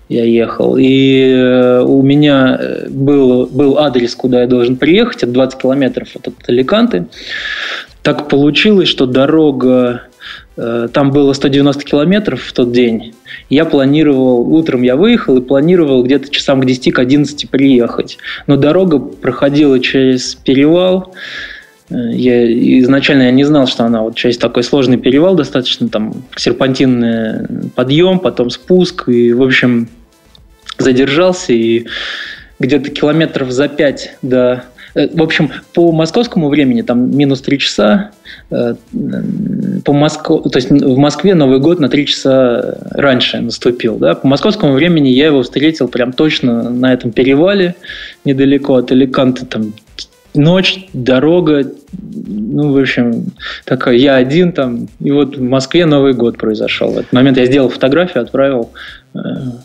я 0.09 0.23
ехал. 0.23 0.77
И 0.77 1.29
э, 1.29 1.81
у 1.81 2.01
меня 2.01 2.57
э, 2.59 2.89
был, 2.89 3.47
был 3.47 3.77
адрес, 3.77 4.15
куда 4.15 4.41
я 4.41 4.47
должен 4.47 4.77
приехать, 4.77 5.23
от 5.23 5.31
20 5.31 5.61
километров 5.61 6.09
от 6.15 6.33
Аликанты. 6.47 7.05
Так 8.01 8.29
получилось, 8.29 8.87
что 8.87 9.05
дорога 9.05 10.03
там 10.55 11.11
было 11.11 11.33
190 11.33 11.83
километров 11.83 12.41
в 12.41 12.51
тот 12.51 12.71
день. 12.71 13.13
Я 13.47 13.63
планировал, 13.63 14.39
утром 14.51 14.81
я 14.81 14.95
выехал 14.95 15.37
и 15.37 15.41
планировал 15.41 16.03
где-то 16.03 16.31
часам 16.31 16.61
к 16.61 16.65
10, 16.65 16.93
к 16.93 16.99
11 16.99 17.47
приехать. 17.49 18.17
Но 18.47 18.55
дорога 18.55 18.97
проходила 18.97 19.79
через 19.79 20.33
перевал. 20.33 21.13
Я 21.89 22.79
изначально 22.81 23.23
я 23.23 23.31
не 23.31 23.43
знал, 23.43 23.67
что 23.67 23.85
она 23.85 24.01
вот 24.01 24.15
часть 24.15 24.41
такой 24.41 24.63
сложный 24.63 24.97
перевал, 24.97 25.35
достаточно 25.35 25.87
там 25.87 26.13
серпантинный 26.35 27.69
подъем, 27.75 28.19
потом 28.19 28.49
спуск, 28.49 29.07
и, 29.07 29.31
в 29.31 29.41
общем, 29.41 29.87
задержался, 30.77 31.53
и 31.53 31.85
где-то 32.59 32.89
километров 32.89 33.51
за 33.51 33.67
пять 33.67 34.17
до 34.21 34.65
Э, 34.97 35.07
в 35.13 35.21
общем, 35.21 35.51
по 35.73 35.91
московскому 35.91 36.49
времени 36.49 36.81
там 36.81 37.15
минус 37.15 37.41
3 37.41 37.59
часа. 37.59 38.11
Э, 38.49 38.73
по 39.85 39.93
Москве, 39.93 40.39
то 40.39 40.57
есть 40.57 40.71
в 40.71 40.97
Москве 40.97 41.35
Новый 41.35 41.59
год 41.59 41.79
на 41.79 41.87
3 41.87 42.05
часа 42.07 42.77
раньше 42.91 43.39
наступил. 43.39 43.97
Да? 43.97 44.15
По 44.15 44.27
московскому 44.27 44.73
времени 44.73 45.09
я 45.09 45.27
его 45.27 45.43
встретил 45.43 45.87
прям 45.87 46.13
точно 46.13 46.69
на 46.69 46.93
этом 46.93 47.11
перевале, 47.11 47.75
недалеко 48.25 48.75
от 48.75 48.91
Аликанты, 48.91 49.45
там 49.45 49.73
ночь, 50.33 50.87
дорога, 50.93 51.63
ну, 51.93 52.73
в 52.73 52.77
общем, 52.77 53.25
такой, 53.65 53.99
я 53.99 54.15
один 54.15 54.51
там, 54.51 54.87
и 54.99 55.11
вот 55.11 55.37
в 55.37 55.41
Москве 55.41 55.85
Новый 55.85 56.13
год 56.13 56.37
произошел. 56.37 56.91
В 56.91 56.97
этот 56.97 57.13
момент 57.13 57.37
я 57.37 57.45
сделал 57.45 57.69
фотографию, 57.69 58.23
отправил 58.23 58.71
э, 59.13 59.19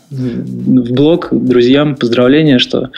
в 0.09 0.93
блог 0.93 1.29
друзьям 1.31 1.95
поздравления, 1.95 2.59
что, 2.59 2.89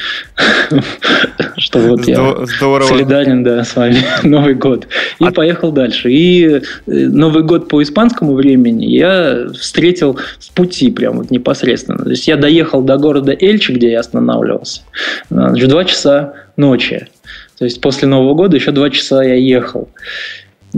что 1.58 1.80
вот 1.80 2.08
я 2.08 2.46
Здорово. 2.46 2.88
солидарен 2.88 3.44
да, 3.44 3.64
с 3.64 3.76
вами 3.76 3.98
Новый 4.24 4.54
год. 4.54 4.88
И 5.20 5.26
а... 5.26 5.32
поехал 5.32 5.72
дальше. 5.72 6.12
И 6.12 6.46
э, 6.46 6.62
Новый 6.86 7.44
год 7.44 7.68
по 7.68 7.82
испанскому 7.82 8.36
времени 8.36 8.86
я 8.86 9.48
встретил 9.54 10.20
с 10.40 10.50
пути 10.50 10.92
прям 10.92 11.18
вот 11.18 11.32
непосредственно. 11.32 11.98
То 12.04 12.10
есть 12.12 12.28
я 12.28 12.38
доехал 12.38 12.82
до 12.82 12.98
города 12.98 13.36
Эльчи, 13.38 13.72
где 13.72 13.92
я 13.92 14.00
останавливался, 14.00 14.82
в 15.30 15.68
два 15.68 15.84
часа 15.84 16.34
ночи. 16.58 17.08
То 17.58 17.66
есть 17.66 17.82
после 17.82 18.08
Нового 18.08 18.34
года 18.34 18.56
еще 18.56 18.72
два 18.72 18.90
часа 18.90 19.24
я 19.24 19.36
ехал. 19.36 19.90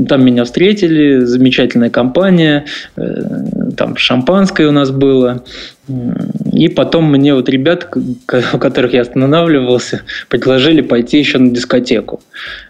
Там 0.08 0.24
меня 0.24 0.44
встретили, 0.44 1.22
замечательная 1.22 1.90
компания, 1.90 2.66
э, 2.98 3.24
там 3.76 3.98
шампанское 3.98 4.68
у 4.68 4.72
нас 4.72 4.92
было. 4.92 5.44
И 6.58 6.70
потом 6.70 7.12
мне 7.12 7.36
вот 7.36 7.50
ребят, 7.50 7.88
у 8.54 8.58
которых 8.58 8.94
я 8.94 9.02
останавливался, 9.02 10.02
предложили 10.28 10.82
пойти 10.82 11.20
еще 11.20 11.38
на 11.38 11.52
дискотеку. 11.52 12.22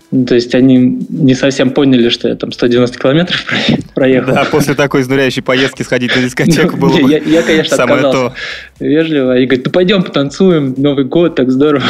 Ну, 0.09 0.25
то 0.25 0.35
есть 0.35 0.55
они 0.55 1.05
не 1.09 1.33
совсем 1.33 1.71
поняли, 1.71 2.07
что 2.07 2.29
я 2.29 2.35
там 2.35 2.53
190 2.53 2.97
километров 2.97 3.43
проехал. 3.95 4.33
Да, 4.33 4.45
после 4.45 4.73
такой 4.73 5.01
изнуряющей 5.01 5.41
поездки 5.41 5.83
сходить 5.83 6.15
на 6.15 6.21
дискотеку 6.21 6.77
было 6.77 6.97
бы 6.97 7.11
Я, 7.11 7.43
конечно, 7.43 7.75
самое 7.75 7.97
отказался 7.97 8.35
то. 8.79 8.85
вежливо. 8.85 9.37
И 9.37 9.45
говорит, 9.45 9.65
ну 9.65 9.71
пойдем 9.71 10.03
потанцуем, 10.03 10.75
Новый 10.77 11.05
год, 11.05 11.35
так 11.35 11.51
здорово. 11.51 11.83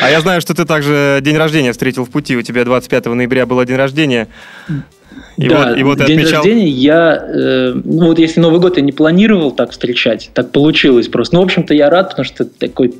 А 0.00 0.10
я 0.10 0.20
знаю, 0.20 0.40
что 0.40 0.54
ты 0.54 0.64
также 0.64 1.20
день 1.22 1.36
рождения 1.36 1.72
встретил 1.72 2.04
в 2.04 2.10
пути. 2.10 2.36
У 2.36 2.42
тебя 2.42 2.64
25 2.64 3.06
ноября 3.06 3.46
было 3.46 3.64
день 3.64 3.76
рождения. 3.76 4.28
И 5.38 5.48
да, 5.48 5.68
вот, 5.68 5.78
и 5.78 5.82
вот 5.84 5.98
день 5.98 6.18
отмечал... 6.18 6.42
рождения 6.42 6.68
я, 6.68 7.14
э, 7.14 7.72
ну 7.84 8.06
вот 8.06 8.18
если 8.18 8.40
Новый 8.40 8.58
год 8.58 8.76
я 8.76 8.82
не 8.82 8.90
планировал 8.90 9.52
так 9.52 9.70
встречать, 9.70 10.30
так 10.34 10.50
получилось 10.50 11.06
просто. 11.06 11.36
Ну, 11.36 11.42
в 11.42 11.44
общем-то, 11.44 11.74
я 11.74 11.88
рад, 11.90 12.10
потому 12.10 12.24
что 12.24 12.44
такой 12.44 12.94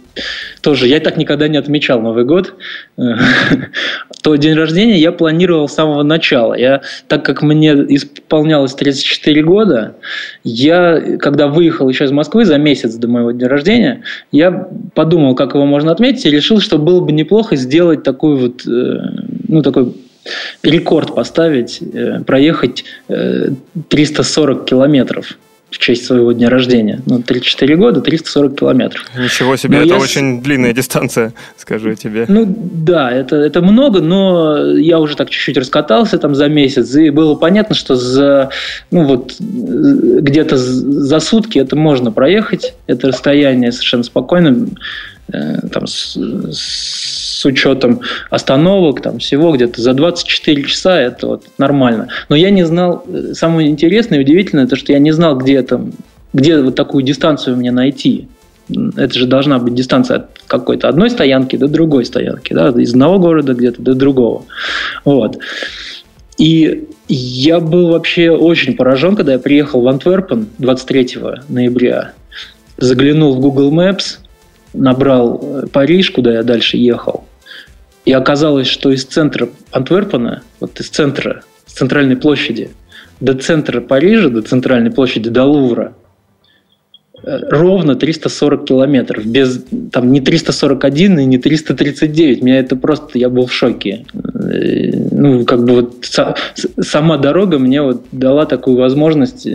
тоже, 0.60 0.86
я 0.86 1.00
так 1.00 1.16
никогда 1.16 1.48
не 1.48 1.56
отмечал 1.56 2.00
Новый 2.00 2.24
год. 2.24 2.54
То 4.22 4.36
день 4.36 4.54
рождения 4.54 4.98
я 4.98 5.10
планировал 5.10 5.68
с 5.68 5.74
самого 5.74 6.04
начала. 6.04 6.54
Я, 6.54 6.82
так 7.08 7.24
как 7.24 7.42
мне 7.42 7.72
исполнялось 7.72 8.74
34 8.74 9.42
года, 9.42 9.96
я, 10.44 11.18
когда 11.18 11.48
выехал 11.48 11.88
еще 11.88 12.04
из 12.04 12.12
Москвы 12.12 12.44
за 12.44 12.56
месяц 12.56 12.94
до 12.94 13.08
моего 13.08 13.32
дня 13.32 13.48
рождения, 13.48 14.04
я 14.30 14.68
подумал, 14.94 15.34
как 15.34 15.54
его 15.54 15.66
можно 15.66 15.90
отметить, 15.90 16.24
и 16.24 16.30
решил, 16.30 16.60
что 16.60 16.78
было 16.78 17.00
бы 17.00 17.10
неплохо 17.10 17.56
сделать 17.56 18.04
такую 18.04 18.36
вот, 18.36 18.64
э, 18.64 19.00
ну, 19.48 19.62
такой 19.62 19.92
рекорд 20.62 21.14
поставить, 21.14 21.80
э, 21.80 22.20
проехать 22.24 22.84
340 23.88 24.62
э, 24.62 24.64
километров 24.64 25.38
в 25.70 25.78
честь 25.78 26.06
своего 26.06 26.32
дня 26.32 26.48
рождения. 26.48 27.00
Ну, 27.04 27.22
34 27.22 27.76
года, 27.76 28.00
340 28.00 28.58
километров. 28.58 29.04
Ничего 29.16 29.56
себе, 29.56 29.78
но 29.78 29.84
это 29.84 29.94
я... 29.94 30.00
очень 30.00 30.42
длинная 30.42 30.72
дистанция, 30.72 31.34
скажу 31.56 31.94
тебе. 31.94 32.24
Ну, 32.26 32.46
да, 32.46 33.10
это, 33.10 33.36
это 33.36 33.60
много, 33.60 34.00
но 34.00 34.72
я 34.76 34.98
уже 34.98 35.14
так 35.14 35.28
чуть-чуть 35.28 35.58
раскатался 35.58 36.18
там 36.18 36.34
за 36.34 36.48
месяц, 36.48 36.94
и 36.94 37.10
было 37.10 37.34
понятно, 37.34 37.74
что 37.74 37.96
за, 37.96 38.50
ну, 38.90 39.04
вот, 39.04 39.34
где-то 39.38 40.56
за 40.56 41.20
сутки 41.20 41.58
это 41.58 41.76
можно 41.76 42.12
проехать, 42.12 42.74
это 42.86 43.08
расстояние 43.08 43.70
совершенно 43.70 44.04
спокойно, 44.04 44.48
э, 44.48 44.66
там, 45.30 45.86
с, 45.86 46.16
с 46.16 47.18
с 47.38 47.44
учетом 47.44 48.00
остановок, 48.30 49.00
там 49.00 49.18
всего 49.20 49.52
где-то 49.52 49.80
за 49.80 49.94
24 49.94 50.64
часа 50.64 51.00
это 51.00 51.26
вот 51.28 51.44
нормально. 51.56 52.08
Но 52.28 52.34
я 52.34 52.50
не 52.50 52.64
знал, 52.64 53.04
э, 53.06 53.32
самое 53.34 53.68
интересное 53.68 54.18
и 54.18 54.22
удивительное, 54.22 54.66
то, 54.66 54.74
что 54.74 54.92
я 54.92 54.98
не 54.98 55.12
знал, 55.12 55.36
где, 55.36 55.62
там, 55.62 55.92
где 56.32 56.60
вот 56.60 56.74
такую 56.74 57.04
дистанцию 57.04 57.56
мне 57.56 57.70
найти. 57.70 58.26
Это 58.96 59.14
же 59.14 59.26
должна 59.26 59.60
быть 59.60 59.74
дистанция 59.74 60.16
от 60.16 60.38
какой-то 60.48 60.88
одной 60.88 61.10
стоянки 61.10 61.56
до 61.56 61.68
другой 61.68 62.04
стоянки, 62.04 62.52
да, 62.52 62.70
из 62.70 62.90
одного 62.90 63.18
города 63.18 63.54
где-то 63.54 63.80
до 63.80 63.94
другого. 63.94 64.44
Вот. 65.04 65.38
И 66.38 66.88
я 67.08 67.60
был 67.60 67.90
вообще 67.90 68.30
очень 68.30 68.76
поражен, 68.76 69.14
когда 69.14 69.34
я 69.34 69.38
приехал 69.38 69.80
в 69.80 69.88
Антверпен 69.88 70.48
23 70.58 71.18
ноября, 71.48 72.12
заглянул 72.76 73.34
в 73.34 73.40
Google 73.40 73.72
Maps, 73.72 74.18
набрал 74.74 75.40
э, 75.42 75.66
Париж, 75.68 76.10
куда 76.10 76.34
я 76.34 76.42
дальше 76.42 76.76
ехал, 76.76 77.24
и 78.04 78.12
оказалось, 78.12 78.68
что 78.68 78.90
из 78.90 79.04
центра 79.04 79.48
Антверпена, 79.70 80.42
вот 80.60 80.80
из 80.80 80.88
центра, 80.88 81.42
с 81.66 81.74
центральной 81.74 82.16
площади, 82.16 82.70
до 83.20 83.34
центра 83.34 83.80
Парижа, 83.80 84.28
до 84.28 84.42
центральной 84.42 84.90
площади, 84.90 85.28
до 85.28 85.44
Лувра, 85.44 85.94
э, 87.22 87.38
ровно 87.50 87.96
340 87.96 88.64
километров. 88.64 89.26
Без, 89.26 89.62
там, 89.92 90.12
не 90.12 90.20
341 90.20 91.18
и 91.18 91.24
не 91.24 91.38
339. 91.38 92.42
Меня 92.42 92.60
это 92.60 92.76
просто, 92.76 93.18
я 93.18 93.28
был 93.28 93.46
в 93.46 93.52
шоке. 93.52 94.06
Э, 94.58 94.90
ну, 95.10 95.44
как 95.44 95.64
бы 95.64 95.74
вот 95.74 96.06
сама 96.80 97.16
дорога 97.16 97.58
мне 97.58 97.82
вот 97.82 98.04
дала 98.12 98.46
такую 98.46 98.76
возможность 98.76 99.46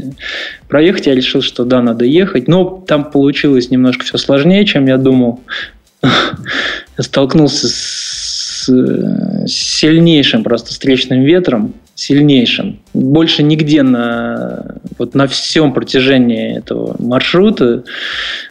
проехать. 0.68 1.08
Я 1.08 1.16
решил, 1.16 1.42
что 1.42 1.66
да, 1.66 1.82
надо 1.82 2.06
ехать. 2.06 2.48
Но 2.48 2.84
там 2.88 3.12
получилось 3.12 3.70
немножко 3.70 4.06
все 4.06 4.18
сложнее, 4.18 4.66
чем 4.66 4.86
я 4.88 4.98
думал. 4.98 5.42
Я 6.02 7.04
столкнулся 7.04 7.68
с 7.68 8.24
с 8.64 9.48
сильнейшим 9.48 10.44
просто 10.44 10.72
встречным 10.72 11.24
ветром, 11.24 11.74
сильнейшим. 11.96 12.80
Больше 12.94 13.44
нигде 13.44 13.84
на, 13.84 14.78
вот 14.98 15.16
на 15.16 15.28
всем 15.28 15.74
протяжении 15.74 16.58
этого 16.58 16.96
маршрута, 17.00 17.84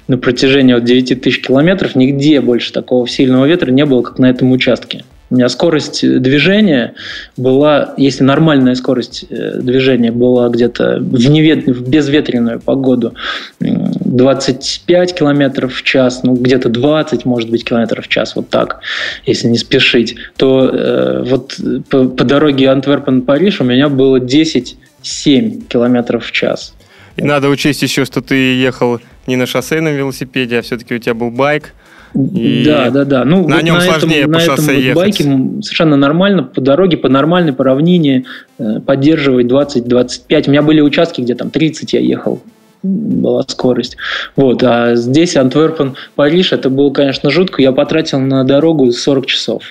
на 0.09 0.19
протяжении 0.19 0.75
вот 0.75 0.85
9 0.85 1.23
тысяч 1.23 1.41
километров, 1.41 1.95
нигде 1.95 2.41
больше 2.41 2.73
такого 2.73 3.09
сильного 3.09 3.47
ветра 3.47 3.71
не 3.71 3.85
было, 3.85 4.03
как 4.03 4.19
на 4.19 4.29
этом 4.29 4.53
участке. 4.53 5.05
У 5.33 5.35
меня 5.35 5.49
скорость 5.49 6.07
движения 6.21 6.93
была, 7.39 7.95
если 7.97 8.23
нормальная 8.23 8.75
скорость 8.75 9.25
э, 9.31 9.61
движения 9.63 10.13
была 10.13 10.51
где-то 10.51 10.99
в, 11.01 11.31
невет... 11.31 11.65
в 11.65 11.89
безветренную 11.89 12.61
погоду 12.61 13.15
25 13.59 15.15
километров 15.15 15.75
в 15.75 15.83
час, 15.85 16.23
ну 16.23 16.35
где-то 16.35 16.69
20, 16.69 17.25
может 17.25 17.49
быть, 17.49 17.65
километров 17.65 18.05
в 18.05 18.09
час, 18.09 18.37
вот 18.37 18.51
так, 18.51 18.81
если 19.25 19.49
не 19.49 19.57
спешить, 19.57 20.17
то 20.37 20.69
э, 20.69 21.25
вот 21.27 21.59
по, 21.89 22.05
по 22.09 22.25
дороге 22.25 22.67
Антверпен-Париж 22.67 23.63
у 23.63 23.65
меня 23.65 23.89
было 23.89 24.19
10-7 24.19 25.67
километров 25.67 26.27
в 26.27 26.33
час. 26.33 26.75
И 27.17 27.23
надо 27.23 27.49
учесть 27.49 27.81
еще, 27.81 28.05
что 28.05 28.21
ты 28.21 28.35
ехал 28.35 29.01
не 29.27 29.37
на 29.37 29.47
шоссейном 29.47 29.95
велосипеде, 29.95 30.59
а 30.59 30.63
все-таки 30.63 30.95
у 30.95 30.99
тебя 30.99 31.15
был 31.15 31.31
байк, 31.31 31.73
и 32.15 32.65
да, 32.65 32.91
да, 32.91 33.05
да. 33.05 33.25
Ну, 33.25 33.49
на 33.49 33.57
вот 33.57 33.65
нем 33.65 33.75
на 33.75 33.81
сложнее 33.81 34.21
этом, 34.21 34.33
по 34.33 34.39
на 34.39 34.43
этом 34.43 34.69
ехать. 34.77 34.95
байке 34.95 35.25
совершенно 35.63 35.97
нормально 35.97 36.43
по 36.43 36.61
дороге, 36.61 36.97
по 36.97 37.09
нормальной, 37.09 37.53
по 37.53 37.65
равнине 37.65 38.25
э, 38.59 38.81
поддерживать 38.81 39.47
20-25. 39.47 40.49
У 40.49 40.51
меня 40.51 40.63
были 40.63 40.81
участки, 40.81 41.21
где 41.21 41.35
там 41.35 41.51
30 41.51 41.93
я 41.95 42.01
ехал 42.01 42.43
была 42.83 43.45
скорость. 43.47 43.97
Вот. 44.35 44.63
А 44.65 44.97
здесь 44.97 45.37
Антверпен, 45.37 45.95
Париж, 46.17 46.53
это 46.53 46.69
было, 46.69 46.91
конечно, 46.91 47.31
жутко. 47.31 47.63
Я 47.63 47.73
потратил 47.73 48.19
на 48.19 48.45
дорогу 48.45 48.91
40 48.91 49.27
часов. 49.27 49.63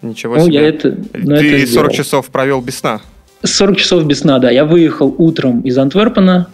Ничего 0.00 0.36
ну, 0.36 0.46
себе. 0.46 0.54
Я 0.54 0.68
это, 0.68 0.96
ну, 1.12 1.36
Ты 1.36 1.62
это 1.62 1.72
40 1.72 1.92
часов 1.92 2.26
провел 2.30 2.60
без 2.60 2.78
сна? 2.78 3.00
40 3.42 3.76
часов 3.76 4.06
без 4.06 4.20
сна, 4.20 4.38
да. 4.38 4.50
Я 4.50 4.64
выехал 4.64 5.14
утром 5.18 5.60
из 5.60 5.76
Антверпена 5.76 6.48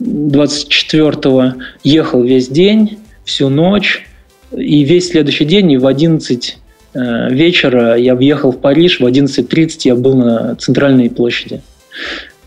24-го, 0.00 1.54
ехал 1.82 2.22
весь 2.22 2.48
день, 2.48 2.98
всю 3.24 3.48
ночь, 3.48 4.06
и 4.52 4.84
весь 4.84 5.08
следующий 5.08 5.44
день, 5.44 5.72
и 5.72 5.78
в 5.78 5.86
11 5.86 6.58
э, 6.94 7.30
вечера 7.30 7.96
я 7.96 8.14
въехал 8.14 8.52
в 8.52 8.60
Париж, 8.60 9.00
в 9.00 9.06
11.30 9.06 9.80
я 9.84 9.94
был 9.94 10.16
на 10.16 10.54
центральной 10.56 11.10
площади. 11.10 11.62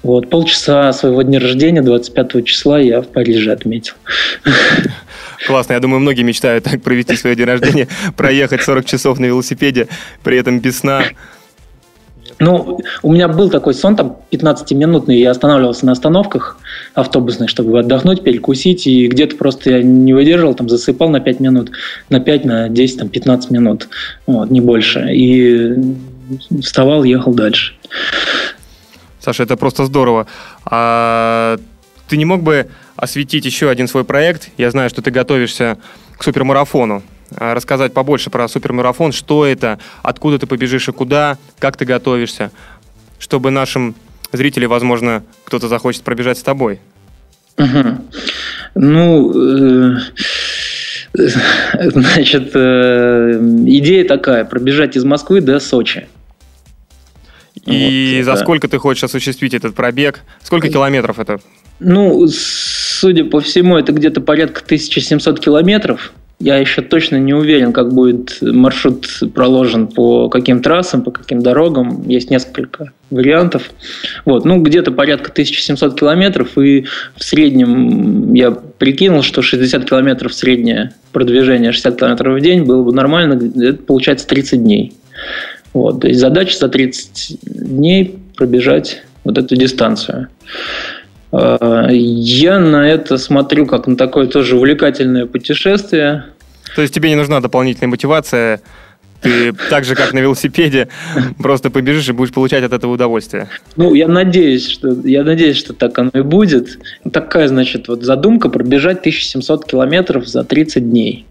Вот, 0.02 0.30
полчаса 0.30 0.94
своего 0.94 1.22
дня 1.24 1.40
рождения, 1.40 1.82
25 1.82 2.46
числа, 2.46 2.80
я 2.80 3.02
в 3.02 3.08
Париже 3.08 3.52
отметил. 3.52 3.96
Классно. 5.46 5.74
Я 5.74 5.80
думаю, 5.80 6.00
многие 6.00 6.24
мечтают 6.24 6.66
так 6.66 6.82
провести 6.82 7.16
свой 7.16 7.36
день 7.36 7.46
рождения, 7.46 7.88
проехать 8.18 8.62
40 8.62 8.86
часов 8.86 9.20
на 9.20 9.26
велосипеде, 9.26 9.88
при 10.24 10.38
этом 10.38 10.60
без 10.60 10.80
сна. 10.80 11.04
Ну, 12.40 12.80
у 13.04 13.12
меня 13.12 13.28
был 13.28 13.50
такой 13.50 13.74
сон, 13.74 13.96
там, 13.98 14.18
15-минутный, 14.32 15.20
я 15.20 15.32
останавливался 15.32 15.86
на 15.86 15.92
остановках 15.92 16.58
автобусных, 16.94 17.50
чтобы 17.50 17.78
отдохнуть, 17.78 18.24
перекусить, 18.24 18.88
и 18.88 19.08
где-то 19.08 19.36
просто 19.36 19.72
я 19.72 19.84
не 19.84 20.14
выдерживал, 20.14 20.54
там, 20.54 20.70
засыпал 20.70 21.10
на 21.10 21.20
5 21.20 21.40
минут, 21.42 21.72
на 22.10 22.22
5, 22.22 22.46
на 22.46 22.70
10, 22.70 23.00
там, 23.00 23.10
15 23.10 23.52
минут, 23.52 23.90
вот, 24.26 24.50
не 24.50 24.62
больше, 24.62 25.14
и 25.14 25.76
вставал, 26.62 27.04
ехал 27.04 27.34
дальше. 27.34 27.74
Саша, 29.20 29.44
это 29.44 29.58
просто 29.58 29.86
здорово. 29.86 30.26
А 30.64 31.58
ты 32.08 32.16
не 32.16 32.26
мог 32.26 32.42
бы 32.42 32.68
осветить 32.96 33.46
еще 33.46 33.70
один 33.70 33.88
свой 33.88 34.06
проект? 34.06 34.50
Я 34.58 34.72
знаю, 34.72 34.90
что 34.90 35.02
ты 35.02 35.12
готовишься 35.12 35.78
к 36.18 36.24
супермарафону. 36.24 37.04
А 37.36 37.54
рассказать 37.54 37.94
побольше 37.94 38.30
про 38.30 38.48
супермарафон, 38.48 39.12
что 39.12 39.46
это, 39.46 39.80
откуда 40.02 40.40
ты 40.40 40.48
побежишь 40.48 40.88
и 40.90 40.92
куда, 40.92 41.38
как 41.60 41.78
ты 41.78 41.86
готовишься, 41.86 42.52
чтобы 43.20 43.52
нашим 43.52 43.96
зрителям, 44.32 44.70
возможно, 44.70 45.24
кто-то 45.44 45.68
захочет 45.68 46.04
пробежать 46.04 46.38
с 46.38 46.44
тобой. 46.44 46.80
Угу. 47.58 47.98
Ну, 48.76 49.96
э, 49.96 50.00
значит, 51.14 52.52
э, 52.54 53.40
идея 53.68 54.08
такая, 54.08 54.46
пробежать 54.46 54.96
из 54.96 55.04
Москвы 55.04 55.42
до 55.42 55.60
Сочи. 55.60 56.08
И 57.66 58.16
вот, 58.18 58.26
за 58.26 58.32
да. 58.32 58.38
сколько 58.38 58.68
ты 58.68 58.78
хочешь 58.78 59.04
осуществить 59.04 59.54
этот 59.54 59.76
пробег? 59.76 60.22
Сколько 60.42 60.70
километров 60.70 61.20
это? 61.20 61.40
Ну, 61.80 62.28
судя 62.28 63.26
по 63.26 63.42
всему, 63.42 63.78
это 63.78 63.92
где-то 63.92 64.22
порядка 64.22 64.62
1700 64.64 65.40
километров. 65.40 66.14
Я 66.40 66.56
еще 66.56 66.82
точно 66.82 67.18
не 67.18 67.34
уверен, 67.34 67.74
как 67.74 67.94
будет 67.94 68.38
маршрут 68.42 69.06
проложен, 69.36 69.88
по 69.88 70.30
каким 70.30 70.62
трассам, 70.62 71.04
по 71.04 71.12
каким 71.12 71.42
дорогам. 71.42 72.08
Есть 72.08 72.30
несколько 72.30 72.94
вариантов. 73.10 73.72
Вот, 74.24 74.46
ну, 74.46 74.62
где-то 74.62 74.92
порядка 74.92 75.32
1700 75.32 76.00
километров, 76.00 76.58
и 76.58 76.86
в 77.18 77.24
среднем 77.26 78.34
я 78.34 78.52
прикинул, 78.52 79.22
что 79.22 79.42
60 79.42 79.84
километров 79.84 80.34
среднее 80.34 80.94
продвижение, 81.12 81.74
60 81.74 82.00
километров 82.00 82.40
в 82.40 82.42
день 82.42 82.64
было 82.64 82.84
бы 82.84 82.94
нормально, 82.94 83.34
это 83.62 83.84
получается 83.84 84.26
30 84.28 84.64
дней. 84.64 84.94
Вот, 85.74 86.02
то 86.02 86.08
есть 86.08 86.22
задача 86.22 86.58
за 86.58 86.70
30 86.70 87.40
дней 87.44 88.18
пробежать 88.38 89.04
вот 89.26 89.38
эту 89.38 89.58
дистанцию. 89.58 90.30
А, 91.32 91.88
я 91.92 92.60
на 92.60 92.90
это 92.90 93.18
смотрю 93.18 93.66
как 93.66 93.88
на 93.88 93.96
такое 93.96 94.28
тоже 94.28 94.56
увлекательное 94.56 95.26
путешествие. 95.26 96.26
То 96.76 96.82
есть 96.82 96.94
тебе 96.94 97.10
не 97.10 97.16
нужна 97.16 97.40
дополнительная 97.40 97.90
мотивация, 97.90 98.62
ты 99.22 99.54
так 99.70 99.84
же, 99.84 99.96
как 99.96 100.14
на 100.14 100.20
велосипеде, 100.20 100.88
просто 101.40 101.70
побежишь 101.70 102.10
и 102.10 102.14
будешь 102.14 102.32
получать 102.32 102.64
от 102.64 102.72
этого 102.72 102.94
удовольствие. 102.94 103.50
Ну, 103.76 103.94
я 103.94 104.08
надеюсь, 104.08 104.70
что, 104.70 104.96
я 105.04 105.24
надеюсь, 105.24 105.58
что 105.58 105.74
так 105.74 105.98
оно 106.00 106.12
и 106.14 106.22
будет. 106.22 106.80
Такая, 107.12 107.48
значит, 107.48 107.88
вот 107.88 108.04
задумка 108.04 108.50
пробежать 108.50 109.00
1700 109.00 109.66
километров 109.66 110.28
за 110.28 110.44
30 110.44 110.90
дней. 110.90 111.26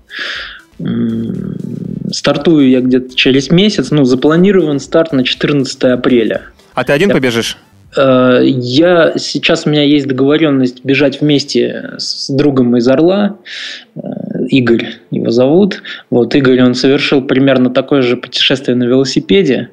Стартую 2.13 2.69
я 2.69 2.81
где-то 2.81 3.17
через 3.17 3.51
месяц, 3.51 3.91
ну, 3.91 4.05
запланирован 4.05 4.81
старт 4.81 5.13
на 5.13 5.25
14 5.25 5.85
апреля. 5.85 6.43
А 6.75 6.85
ты 6.85 6.93
один 6.93 7.09
я... 7.09 7.15
побежишь? 7.15 7.57
Э, 7.99 8.41
я 8.45 9.15
сейчас 9.17 9.67
у 9.67 9.71
меня 9.71 9.83
есть 9.83 10.07
договоренность 10.07 10.85
бежать 10.85 11.21
вместе 11.21 11.95
с 11.99 12.31
другом 12.31 12.77
из 12.77 12.87
Орла. 12.89 13.37
Э, 13.97 14.01
Игорь 14.49 14.87
его 15.11 15.31
зовут. 15.31 15.83
Вот 16.11 16.35
Игорь, 16.35 16.63
он 16.63 16.75
совершил 16.75 17.23
примерно 17.23 17.71
такое 17.71 18.03
же 18.03 18.17
путешествие 18.17 18.77
на 18.77 18.85
велосипеде 18.85 19.71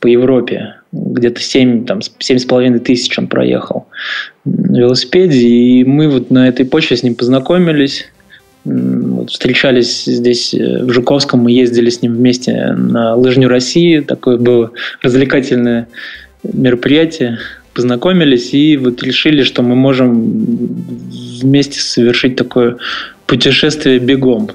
по 0.00 0.08
Европе. 0.08 0.74
Где-то 0.90 1.40
7, 1.40 1.84
там, 1.84 1.98
7,5 1.98 2.80
тысяч 2.80 3.16
он 3.18 3.28
проехал 3.28 3.86
на 4.44 4.78
велосипеде. 4.78 5.38
И 5.38 5.84
мы 5.84 6.08
вот 6.08 6.30
на 6.30 6.48
этой 6.48 6.66
почве 6.66 6.96
с 6.96 7.02
ним 7.02 7.14
познакомились. 7.14 8.06
Вот, 8.64 9.30
встречались 9.30 10.04
здесь 10.04 10.52
э, 10.52 10.82
в 10.82 10.90
Жуковском, 10.90 11.40
мы 11.40 11.52
ездили 11.52 11.90
с 11.90 12.02
ним 12.02 12.16
вместе 12.16 12.72
на 12.72 13.14
лыжню 13.14 13.48
России. 13.48 14.00
Такое 14.00 14.36
было 14.36 14.72
развлекательное 15.00 15.86
мероприятие 16.42 17.38
познакомились 17.78 18.54
и 18.54 18.76
вот 18.76 19.04
решили, 19.04 19.44
что 19.44 19.62
мы 19.62 19.76
можем 19.76 20.32
вместе 21.40 21.78
совершить 21.78 22.34
такое 22.34 22.76
путешествие 23.26 24.00
бегом. 24.00 24.50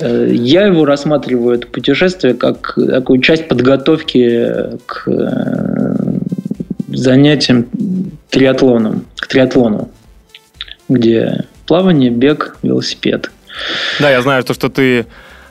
Э, 0.00 0.28
я 0.28 0.66
его 0.66 0.84
рассматриваю, 0.84 1.54
это 1.54 1.68
путешествие, 1.68 2.34
как 2.34 2.74
такую 2.74 3.20
часть 3.20 3.46
подготовки 3.46 4.50
к 4.86 5.04
э, 5.06 5.94
занятиям 6.88 7.66
триатлоном, 8.30 9.04
к 9.14 9.28
триатлону, 9.28 9.88
где 10.88 11.44
плавание, 11.68 12.10
бег, 12.10 12.56
велосипед. 12.64 13.30
Да, 14.00 14.10
я 14.10 14.22
знаю, 14.22 14.42
то, 14.42 14.54
что 14.54 14.68
ты 14.68 15.06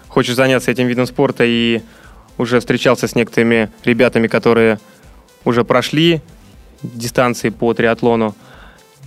хочешь 0.10 0.36
заняться 0.36 0.69
этим 0.69 0.88
видом 0.88 1.06
спорта 1.06 1.45
и 1.45 1.80
уже 2.38 2.60
встречался 2.60 3.08
с 3.08 3.15
некоторыми 3.15 3.69
ребятами, 3.86 4.27
которые 4.27 4.80
уже 5.45 5.63
прошли 5.63 6.21
дистанции 6.83 7.49
по 7.49 7.73
триатлону. 7.73 8.35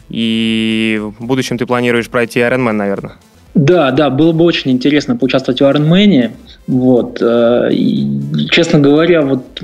И 0.08 1.00
в 1.18 1.24
будущем 1.24 1.56
ты 1.56 1.66
планируешь 1.66 2.08
пройти 2.08 2.40
Ironman, 2.40 2.72
наверное. 2.72 3.16
Да, 3.54 3.90
да, 3.90 4.10
было 4.10 4.32
бы 4.32 4.44
очень 4.44 4.70
интересно 4.70 5.16
поучаствовать 5.16 5.60
в 5.60 5.64
Ironman. 5.64 6.32
Вот. 6.66 7.18
Э, 7.20 7.68
и, 7.72 8.06
честно 8.50 8.78
говоря, 8.78 9.22
вот 9.22 9.60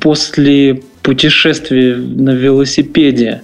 после 0.00 0.82
путешествия 1.02 1.96
на 1.96 2.30
велосипеде, 2.30 3.42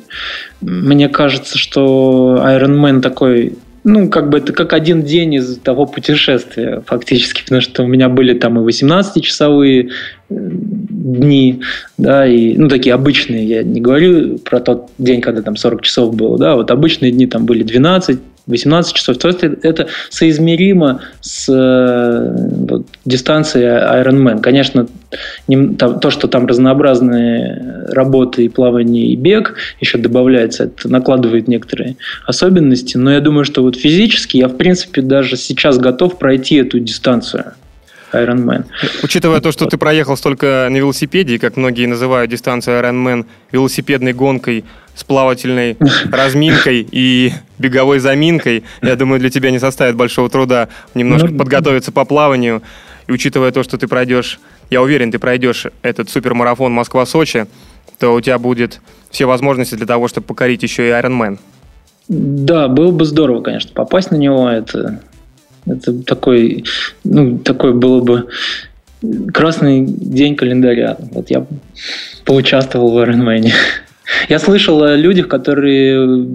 мне 0.61 1.09
кажется, 1.09 1.59
что 1.59 2.39
Ironman 2.45 3.01
такой 3.01 3.55
ну, 3.87 4.09
как 4.09 4.31
бы 4.31 4.39
это 4.39 4.53
как 4.53 4.73
один 4.73 5.05
день 5.05 5.35
из 5.35 5.59
того 5.59 5.87
путешествия 5.87 6.83
фактически, 6.85 7.45
потому 7.45 7.61
что 7.61 7.85
у 7.85 7.87
меня 7.87 8.09
были 8.09 8.35
там 8.35 8.59
и 8.59 8.69
18-часовые 8.69 9.91
э, 10.29 10.35
дни, 10.35 11.61
да, 11.97 12.27
и, 12.27 12.57
ну, 12.57 12.69
такие 12.69 12.97
обычные, 12.97 13.47
я 13.47 13.63
не 13.63 13.81
говорю 13.81 14.39
про 14.39 14.59
тот 14.59 14.91
день, 14.99 15.21
когда 15.21 15.41
там 15.41 15.55
40 15.55 15.83
часов 15.83 16.17
было, 16.17 16.37
да, 16.37 16.57
вот 16.57 16.73
обычные 16.73 17.13
дни 17.13 17.29
там 17.29 17.47
были 17.47 17.63
12, 17.63 18.19
18 18.47 18.95
часов. 18.95 19.19
То 19.19 19.29
есть 19.29 19.43
это 19.43 19.89
соизмеримо 20.09 21.01
с 21.21 21.49
э, 21.49 22.37
вот, 22.69 22.87
дистанцией 23.05 23.67
Ironman. 23.67 24.41
Конечно, 24.41 24.87
не, 25.49 25.75
там, 25.75 25.99
то, 25.99 26.11
что 26.11 26.29
там 26.29 26.47
разнообразные 26.47 27.87
работы 27.89 28.45
и 28.45 28.49
плавание, 28.49 29.09
и 29.09 29.17
бег 29.17 29.55
еще 29.81 29.99
добавляется, 29.99 30.65
это 30.65 30.89
накладывает 30.89 31.49
некоторые 31.49 31.97
особенности. 32.27 32.97
Но 32.97 33.13
я 33.13 33.21
думаю, 33.21 33.45
что 33.45 33.63
вот 33.63 33.77
физически 33.77 34.37
я, 34.37 34.49
в 34.49 34.57
принципе, 34.57 35.03
даже 35.03 35.37
сейчас 35.37 35.79
готов 35.79 36.19
пройти 36.19 36.57
эту 36.57 36.79
дистанцию. 36.79 37.53
Ironman. 38.13 38.65
Учитывая 39.03 39.41
то, 39.41 39.53
что 39.53 39.67
ты 39.67 39.77
проехал 39.77 40.17
столько 40.17 40.69
на 40.71 40.77
велосипеде, 40.77 41.39
как 41.39 41.57
многие 41.57 41.87
называют 41.87 42.31
дистанцию 42.31 42.81
Ironman 42.81 43.27
велосипедной 43.51 44.13
гонкой 44.13 44.65
с 44.97 45.05
плавательной 45.05 45.77
разминкой 46.11 46.87
и 46.91 47.33
беговой 47.59 48.01
заминкой, 48.01 48.65
я 48.83 48.97
думаю, 48.97 49.21
для 49.21 49.31
тебя 49.31 49.51
не 49.51 49.61
составит 49.61 49.95
большого 49.95 50.29
труда 50.29 50.69
немножко 50.95 51.29
ну, 51.29 51.39
подготовиться 51.39 51.93
по 51.93 52.05
плаванию. 52.05 52.63
И 53.07 53.13
учитывая 53.13 53.53
то, 53.53 53.63
что 53.63 53.79
ты 53.79 53.87
пройдешь, 53.87 54.41
я 54.71 54.83
уверен, 54.83 55.13
ты 55.13 55.19
пройдешь 55.21 55.67
этот 55.83 56.11
супермарафон 56.11 56.73
Москва-Сочи, 56.73 57.47
то 57.99 58.13
у 58.13 58.21
тебя 58.21 58.39
будет 58.39 58.81
все 59.11 59.27
возможности 59.27 59.77
для 59.77 59.87
того, 59.87 60.09
чтобы 60.09 60.27
покорить 60.27 60.63
еще 60.65 60.89
и 60.89 60.91
Ironman. 60.91 61.39
Да, 62.09 62.69
было 62.69 62.91
бы 62.91 63.05
здорово, 63.05 63.43
конечно, 63.43 63.71
попасть 63.73 64.11
на 64.11 64.17
него. 64.17 64.49
Это 64.49 65.01
это 65.67 65.93
такой, 66.05 66.65
ну, 67.05 67.39
такой 67.39 67.75
было 67.75 68.01
бы 68.01 68.29
красный 69.33 69.85
день 69.85 70.37
календаря. 70.37 70.97
Вот 71.13 71.31
я 71.31 71.45
поучаствовал 72.25 72.93
в 72.93 72.99
Ironman. 72.99 73.51
Я 74.29 74.39
слышал 74.39 74.83
о 74.83 74.97
людях, 74.97 75.29
которые 75.29 76.29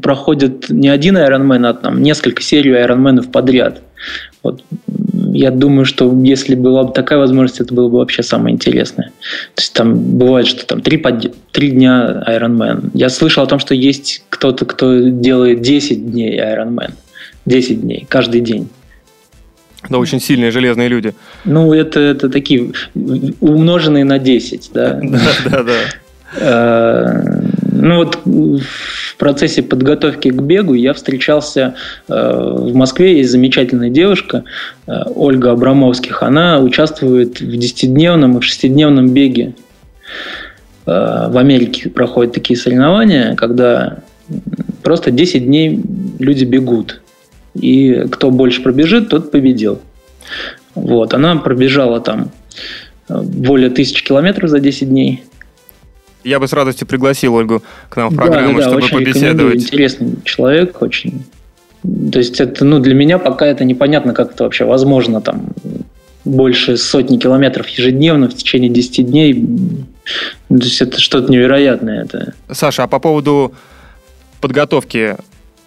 проходят 0.00 0.68
не 0.68 0.88
один 0.88 1.16
Ironman, 1.16 1.66
а 1.66 1.74
там 1.74 2.02
несколько 2.02 2.42
серий 2.42 2.72
Ironman 2.72 3.30
подряд. 3.30 3.82
Вот. 4.42 4.62
я 5.32 5.50
думаю, 5.50 5.84
что 5.84 6.14
если 6.22 6.54
была 6.54 6.84
бы 6.84 6.92
такая 6.92 7.18
возможность, 7.18 7.60
это 7.60 7.74
было 7.74 7.88
бы 7.88 7.98
вообще 7.98 8.22
самое 8.22 8.54
интересное. 8.54 9.10
То 9.54 9.62
есть 9.62 9.72
там 9.72 10.18
бывает, 10.18 10.46
что 10.46 10.64
там 10.66 10.80
три, 10.82 10.98
под... 10.98 11.34
три 11.50 11.70
дня 11.70 12.22
Ironman. 12.28 12.90
Я 12.94 13.08
слышал 13.08 13.42
о 13.42 13.46
том, 13.46 13.58
что 13.58 13.74
есть 13.74 14.24
кто-то, 14.28 14.64
кто 14.64 15.00
делает 15.00 15.62
10 15.62 16.12
дней 16.12 16.38
Ironman. 16.38 16.92
10 17.46 17.80
дней, 17.80 18.06
каждый 18.08 18.40
день. 18.40 18.68
Да, 19.88 19.98
очень 19.98 20.20
сильные 20.20 20.50
железные 20.50 20.88
люди. 20.88 21.14
Ну, 21.44 21.72
это, 21.72 22.00
это 22.00 22.28
такие 22.28 22.72
умноженные 23.40 24.04
на 24.04 24.18
10, 24.18 24.70
да. 24.74 25.00
Да, 25.02 25.20
да, 25.44 25.62
да. 25.62 25.72
Э, 26.34 27.22
ну 27.72 27.96
вот 27.96 28.18
в 28.24 29.16
процессе 29.16 29.62
подготовки 29.62 30.30
к 30.30 30.42
бегу 30.42 30.74
я 30.74 30.92
встречался 30.92 31.74
э, 32.08 32.12
в 32.12 32.74
Москве, 32.74 33.18
есть 33.18 33.30
замечательная 33.30 33.90
девушка 33.90 34.44
э, 34.86 34.92
Ольга 35.14 35.52
Абрамовских. 35.52 36.22
Она 36.22 36.58
участвует 36.58 37.40
в 37.40 37.54
10-дневном 37.54 38.36
и 38.36 38.40
в 38.40 38.44
6-дневном 38.44 39.08
беге. 39.08 39.54
В 40.84 41.36
Америке 41.36 41.90
проходят 41.90 42.32
такие 42.32 42.56
соревнования, 42.56 43.34
когда 43.34 43.98
просто 44.84 45.10
10 45.10 45.44
дней 45.44 45.82
люди 46.20 46.44
бегут. 46.44 47.00
И 47.54 48.06
кто 48.08 48.30
больше 48.30 48.62
пробежит, 48.62 49.08
тот 49.08 49.32
победил. 49.32 49.80
Вот, 50.76 51.12
она 51.12 51.34
пробежала 51.38 52.00
там 52.00 52.30
более 53.08 53.70
тысячи 53.70 54.04
километров 54.04 54.48
за 54.48 54.60
10 54.60 54.88
дней. 54.88 55.24
Я 56.26 56.40
бы 56.40 56.48
с 56.48 56.52
радостью 56.52 56.88
пригласил 56.88 57.34
Ольгу 57.34 57.62
к 57.88 57.96
нам 57.96 58.10
в 58.10 58.16
программу, 58.16 58.58
да, 58.58 58.58
да, 58.58 58.62
чтобы 58.62 58.76
очень 58.78 58.98
побеседовать. 58.98 59.62
Интересный 59.62 60.16
человек, 60.24 60.82
очень. 60.82 61.24
То 62.10 62.18
есть 62.18 62.40
это, 62.40 62.64
ну, 62.64 62.80
для 62.80 62.94
меня 62.94 63.18
пока 63.18 63.46
это 63.46 63.64
непонятно, 63.64 64.12
как 64.12 64.32
это 64.32 64.44
вообще 64.44 64.64
возможно 64.64 65.20
там 65.20 65.50
больше 66.24 66.76
сотни 66.76 67.16
километров 67.16 67.68
ежедневно 67.68 68.28
в 68.28 68.34
течение 68.34 68.68
10 68.68 69.06
дней. 69.08 69.46
То 70.48 70.56
есть 70.56 70.82
это 70.82 71.00
что-то 71.00 71.30
невероятное. 71.30 72.04
Это. 72.04 72.34
Саша, 72.50 72.82
а 72.82 72.86
по 72.88 72.98
поводу 72.98 73.54
подготовки 74.40 75.16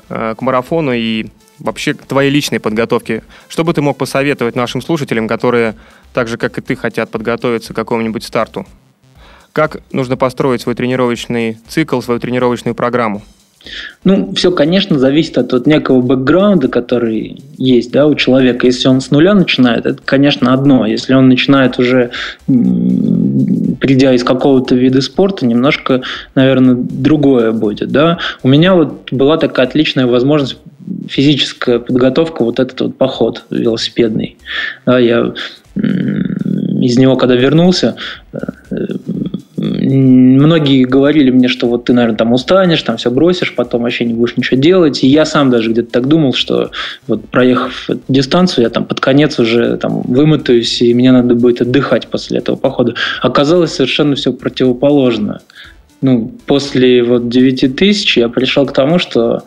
э, 0.10 0.36
к 0.38 0.42
марафону 0.42 0.92
и 0.92 1.28
вообще 1.60 1.94
к 1.94 2.06
твоей 2.06 2.30
личной 2.30 2.60
подготовке, 2.60 3.24
что 3.48 3.64
бы 3.64 3.74
ты 3.74 3.82
мог 3.82 3.98
посоветовать 3.98 4.58
нашим 4.58 4.82
слушателям, 4.82 5.30
которые 5.30 5.76
так 6.14 6.28
же, 6.28 6.38
как 6.38 6.58
и 6.58 6.62
ты, 6.62 6.76
хотят 6.76 7.10
подготовиться 7.10 7.72
к 7.72 7.76
какому-нибудь 7.78 8.26
старту? 8.26 8.66
Как 9.60 9.82
нужно 9.92 10.16
построить 10.16 10.62
свой 10.62 10.74
тренировочный 10.74 11.58
цикл, 11.68 12.00
свою 12.00 12.22
тренировочную 12.22 12.76
программу? 12.76 13.24
Ну, 14.06 14.34
все, 14.34 14.54
конечно, 14.54 14.98
зависит 14.98 15.38
от, 15.38 15.54
от 15.54 15.68
некого 15.68 16.00
бэкграунда, 16.00 16.70
который 16.70 17.44
есть 17.58 17.92
да, 17.92 18.08
у 18.08 18.16
человека. 18.16 18.68
Если 18.68 18.88
он 18.88 19.02
с 19.02 19.12
нуля 19.12 19.34
начинает, 19.34 19.86
это, 19.86 20.00
конечно, 20.06 20.54
одно. 20.54 20.86
Если 20.86 21.14
он 21.14 21.28
начинает 21.28 21.78
уже, 21.78 22.12
придя 22.48 24.14
из 24.14 24.24
какого-то 24.24 24.76
вида 24.76 25.02
спорта, 25.02 25.46
немножко, 25.46 26.04
наверное, 26.36 26.76
другое 26.76 27.52
будет. 27.52 27.92
Да? 27.92 28.20
У 28.44 28.48
меня 28.48 28.76
вот 28.76 29.12
была 29.12 29.36
такая 29.36 29.66
отличная 29.66 30.08
возможность 30.08 30.58
физическая 31.10 31.80
подготовка, 31.80 32.46
вот 32.46 32.62
этот 32.62 32.80
вот 32.80 32.98
поход 32.98 33.44
велосипедный. 33.50 34.38
Да, 34.86 35.00
я 35.00 35.34
из 35.76 36.98
него, 36.98 37.16
когда 37.16 37.36
вернулся, 37.36 37.96
э, 38.34 38.38
многие 39.96 40.86
говорили 40.86 41.32
мне, 41.32 41.48
что 41.48 41.68
вот 41.68 41.86
ты, 41.86 41.94
наверное, 41.94 42.18
там 42.18 42.34
устанешь, 42.34 42.82
там 42.84 42.98
все 42.98 43.12
бросишь, 43.12 43.56
потом 43.56 43.84
вообще 43.84 44.06
не 44.06 44.14
будешь 44.14 44.38
ничего 44.38 44.60
делать. 44.60 45.04
И 45.04 45.08
я 45.08 45.26
сам 45.26 45.50
даже 45.50 45.72
где-то 45.72 45.92
так 45.92 46.08
думал, 46.08 46.34
что 46.34 46.72
вот 47.08 47.28
проехав 47.30 47.90
дистанцию, 48.08 48.64
я 48.64 48.70
там 48.70 48.86
под 48.86 49.00
конец 49.00 49.40
уже 49.40 49.78
там 49.78 50.02
вымотаюсь, 50.02 50.82
и 50.82 50.94
мне 50.94 51.12
надо 51.12 51.36
будет 51.36 51.62
отдыхать 51.62 52.08
после 52.08 52.40
этого 52.40 52.56
похода. 52.56 52.96
Оказалось 53.22 53.74
совершенно 53.74 54.16
все 54.16 54.34
противоположно. 54.34 55.42
Ну, 56.02 56.32
после 56.46 57.04
вот 57.04 57.28
9 57.28 57.76
тысяч 57.76 58.18
я 58.18 58.30
пришел 58.30 58.66
к 58.66 58.74
тому, 58.74 59.00
что 59.00 59.44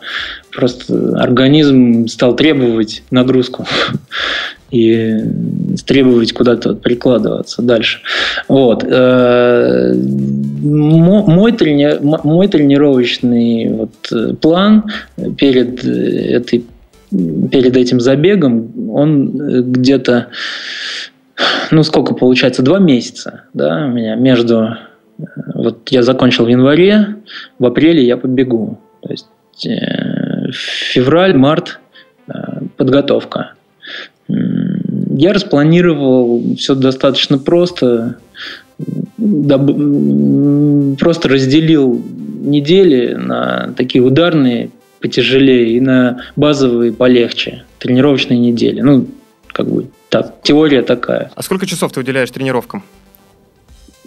просто 0.51 1.17
организм 1.17 2.07
стал 2.07 2.35
требовать 2.35 3.01
нагрузку 3.09 3.65
и 4.71 5.15
требовать 5.85 6.33
куда-то 6.33 6.75
прикладываться 6.75 7.63
дальше. 7.63 8.01
Вот. 8.47 8.83
Э, 8.87 9.93
мой, 9.95 11.51
трени... 11.53 11.97
мой 12.01 12.47
тренировочный 12.47 13.69
вот 13.69 13.93
э, 14.11 14.33
план 14.35 14.85
перед, 15.37 15.83
этой... 15.83 16.65
перед 17.09 17.75
этим 17.75 17.99
забегом, 17.99 18.91
он 18.91 19.71
где-то, 19.71 20.27
ну 21.71 21.81
сколько 21.81 22.13
получается, 22.13 22.61
два 22.61 22.77
месяца 22.77 23.45
да, 23.53 23.85
у 23.87 23.89
меня 23.89 24.15
между... 24.15 24.77
Вот 25.63 25.89
я 25.89 26.03
закончил 26.03 26.45
в 26.45 26.49
январе, 26.49 27.15
в 27.59 27.65
апреле 27.65 28.03
я 28.03 28.17
побегу. 28.17 28.79
То 29.01 29.11
есть 29.11 29.27
э, 29.65 30.51
февраль, 30.51 31.35
март 31.35 31.79
подготовка 32.77 33.53
я 35.15 35.33
распланировал 35.33 36.55
все 36.57 36.75
достаточно 36.75 37.37
просто. 37.37 38.17
Просто 40.99 41.29
разделил 41.29 42.01
недели 42.41 43.13
на 43.13 43.73
такие 43.77 44.03
ударные 44.03 44.71
потяжелее 44.99 45.77
и 45.77 45.79
на 45.79 46.23
базовые 46.35 46.93
полегче. 46.93 47.63
Тренировочные 47.79 48.39
недели. 48.39 48.81
Ну, 48.81 49.07
как 49.47 49.67
бы 49.69 49.87
так, 50.09 50.41
теория 50.41 50.81
такая. 50.81 51.31
А 51.35 51.43
сколько 51.43 51.65
часов 51.65 51.91
ты 51.91 51.99
уделяешь 51.99 52.31
тренировкам? 52.31 52.83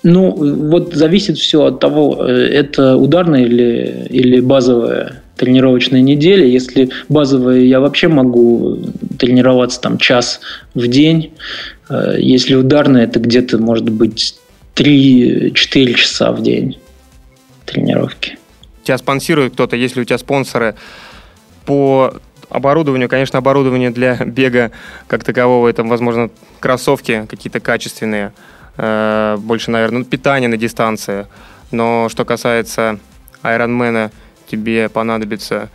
Ну, 0.08 0.30
вот 0.70 0.94
зависит 0.94 1.36
все 1.36 1.64
от 1.64 1.80
того, 1.80 2.24
э, 2.24 2.30
это 2.30 2.96
ударная 2.96 3.44
или, 3.44 4.06
или 4.08 4.38
базовая 4.38 5.20
тренировочная 5.36 6.00
неделя. 6.00 6.46
Если 6.46 6.90
базовая, 7.08 7.62
я 7.62 7.80
вообще 7.80 8.06
могу 8.06 8.78
тренироваться 9.18 9.80
там 9.80 9.98
час 9.98 10.38
в 10.74 10.86
день. 10.86 11.32
Э, 11.90 12.14
если 12.20 12.54
ударная, 12.54 13.02
это 13.02 13.18
где-то 13.18 13.58
может 13.58 13.88
быть 13.90 14.36
3-4 14.76 15.94
часа 15.94 16.30
в 16.30 16.40
день 16.40 16.78
тренировки. 17.64 18.38
Тебя 18.84 18.98
спонсирует 18.98 19.54
кто-то, 19.54 19.74
если 19.74 20.02
у 20.02 20.04
тебя 20.04 20.18
спонсоры 20.18 20.76
по 21.64 22.14
оборудованию, 22.48 23.08
конечно, 23.08 23.40
оборудование 23.40 23.90
для 23.90 24.14
бега 24.24 24.70
как 25.08 25.24
такового, 25.24 25.66
это, 25.66 25.82
возможно, 25.82 26.30
кроссовки 26.60 27.26
какие-то 27.28 27.58
качественные, 27.58 28.32
больше, 28.76 29.70
наверное, 29.70 30.00
ну, 30.00 30.04
питание 30.04 30.48
на 30.48 30.56
дистанции. 30.56 31.26
Но 31.70 32.08
что 32.08 32.24
касается 32.24 32.98
Айронмена, 33.42 34.10
тебе 34.46 34.88
понадобится 34.88 35.68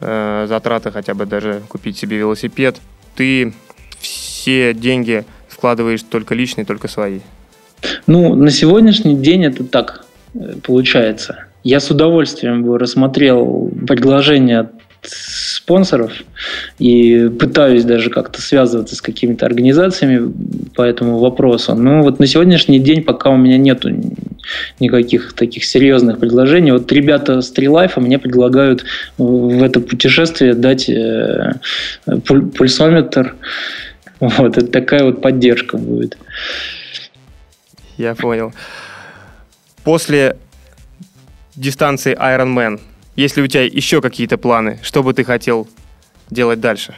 э, 0.00 0.46
затраты 0.48 0.90
хотя 0.90 1.14
бы 1.14 1.26
даже 1.26 1.62
купить 1.68 1.96
себе 1.96 2.18
велосипед, 2.18 2.80
ты 3.14 3.52
все 3.98 4.74
деньги 4.74 5.24
вкладываешь 5.48 6.02
только 6.02 6.34
личные, 6.34 6.64
только 6.64 6.88
свои. 6.88 7.20
Ну, 8.06 8.34
на 8.34 8.50
сегодняшний 8.50 9.16
день 9.16 9.44
это 9.44 9.64
так 9.64 10.04
э, 10.34 10.54
получается. 10.62 11.46
Я 11.64 11.78
с 11.80 11.90
удовольствием 11.90 12.64
бы 12.64 12.78
рассмотрел 12.78 13.70
предложение 13.86 14.70
спонсоров 15.02 16.12
и 16.78 17.28
пытаюсь 17.28 17.84
даже 17.84 18.10
как-то 18.10 18.40
связываться 18.40 18.94
с 18.94 19.02
какими-то 19.02 19.46
организациями 19.46 20.32
по 20.74 20.82
этому 20.82 21.18
вопросу. 21.18 21.74
Но 21.74 22.02
вот 22.02 22.20
на 22.20 22.26
сегодняшний 22.26 22.78
день 22.78 23.02
пока 23.02 23.30
у 23.30 23.36
меня 23.36 23.58
нету 23.58 23.90
никаких 24.78 25.32
таких 25.32 25.64
серьезных 25.64 26.18
предложений. 26.18 26.72
Вот 26.72 26.92
ребята 26.92 27.40
с 27.40 27.50
Трилайфа 27.50 28.00
мне 28.00 28.18
предлагают 28.18 28.84
в 29.18 29.62
это 29.62 29.80
путешествие 29.80 30.54
дать 30.54 30.88
э, 30.88 31.54
пульсометр. 32.06 33.34
Вот, 34.20 34.56
это 34.56 34.66
такая 34.68 35.04
вот 35.04 35.20
поддержка 35.20 35.76
будет. 35.76 36.16
Я 37.98 38.14
понял. 38.14 38.52
После 39.82 40.36
дистанции 41.56 42.16
Ironman 42.16 42.80
если 43.16 43.42
у 43.42 43.46
тебя 43.46 43.64
еще 43.64 44.00
какие-то 44.00 44.38
планы, 44.38 44.78
что 44.82 45.02
бы 45.02 45.12
ты 45.14 45.24
хотел 45.24 45.68
делать 46.30 46.60
дальше? 46.60 46.94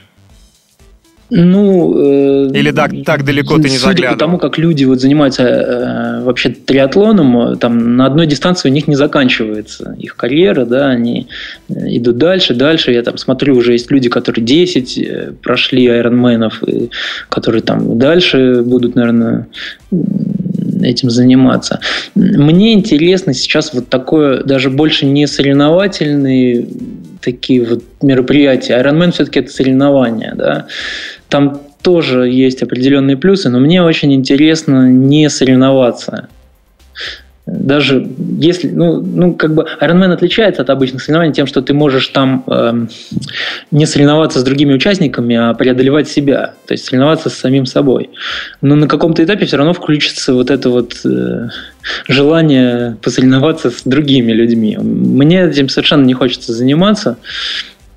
Ну, 1.31 1.99
э, 1.99 2.51
или 2.53 2.71
так, 2.71 2.93
так 3.05 3.25
далеко 3.25 3.57
ты 3.57 3.71
не 3.71 3.79
заглядывал? 3.79 4.13
По 4.13 4.19
тому, 4.19 4.39
как 4.39 4.59
люди 4.59 4.85
вот 4.85 5.01
занимаются 5.01 5.43
э, 5.43 6.23
вообще 6.23 6.51
триатлоном, 6.51 7.57
там 7.59 7.97
на 7.97 8.07
одной 8.07 8.27
дистанции 8.27 8.69
у 8.69 8.73
них 8.73 8.87
не 8.89 8.95
заканчивается 8.95 9.97
их 9.99 10.17
карьера, 10.17 10.67
да, 10.67 10.89
они 10.89 11.29
э, 11.69 11.97
идут 11.97 12.19
дальше, 12.19 12.55
дальше. 12.55 12.93
Я 12.93 13.03
там 13.03 13.17
смотрю, 13.17 13.57
уже 13.57 13.73
есть 13.73 13.91
люди, 13.91 14.11
которые 14.11 14.45
10 14.45 14.99
э, 14.99 15.33
прошли 15.43 15.89
айронменов, 15.89 16.63
которые 17.31 17.63
там 17.63 17.99
дальше 17.99 18.63
будут, 18.63 18.95
наверное, 18.95 19.49
этим 20.83 21.11
заниматься. 21.11 21.81
Мне 22.15 22.73
интересно 22.73 23.35
сейчас 23.35 23.73
вот 23.75 23.89
такое, 23.89 24.43
даже 24.43 24.71
больше 24.71 25.07
не 25.07 25.27
соревновательные 25.27 26.67
такие 27.21 27.65
вот 27.65 27.83
мероприятия. 28.03 28.79
Ironman 28.81 29.13
все-таки 29.13 29.41
это 29.41 29.51
соревнования, 29.51 30.35
да. 30.37 30.67
Там 31.29 31.61
тоже 31.83 32.29
есть 32.31 32.63
определенные 32.63 33.17
плюсы, 33.17 33.51
но 33.51 33.59
мне 33.61 33.83
очень 33.83 34.13
интересно 34.15 34.89
не 34.89 35.29
соревноваться. 35.29 36.29
Даже 37.61 38.07
если, 38.39 38.69
ну, 38.69 39.01
ну, 39.01 39.35
как 39.35 39.55
бы 39.55 39.67
Ironman 39.81 40.13
отличается 40.13 40.63
от 40.63 40.71
обычных 40.71 41.03
соревнований 41.03 41.33
тем, 41.33 41.47
что 41.47 41.63
ты 41.63 41.73
можешь 41.73 42.09
там 42.09 42.45
э, 42.47 42.87
не 43.71 43.87
соревноваться 43.87 44.41
с 44.41 44.43
другими 44.43 44.75
участниками, 44.75 45.37
а 45.37 45.55
преодолевать 45.55 46.09
себя, 46.09 46.55
то 46.67 46.73
есть 46.73 46.85
соревноваться 46.85 47.31
с 47.31 47.35
самим 47.35 47.67
собой. 47.67 48.11
Но 48.61 48.75
на 48.75 48.89
каком-то 48.89 49.23
этапе 49.23 49.47
все 49.47 49.57
равно 49.57 49.73
включится 49.73 50.35
вот 50.35 50.51
это 50.51 50.69
вот 50.71 51.01
э, 51.05 51.49
желание 52.09 52.97
посоревноваться 53.03 53.71
с 53.71 53.83
другими 53.85 54.33
людьми. 54.33 54.77
Мне 54.77 55.45
этим 55.45 55.69
совершенно 55.69 56.05
не 56.05 56.15
хочется 56.15 56.53
заниматься 56.53 57.17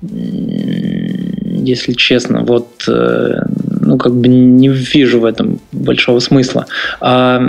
если 0.00 1.92
честно. 1.92 2.44
Вот, 2.44 2.84
э, 2.88 3.40
ну, 3.80 3.98
как 3.98 4.14
бы 4.14 4.28
не 4.28 4.68
вижу 4.68 5.18
в 5.18 5.24
этом 5.24 5.60
большого 5.72 6.20
смысла. 6.20 6.66
А 7.00 7.42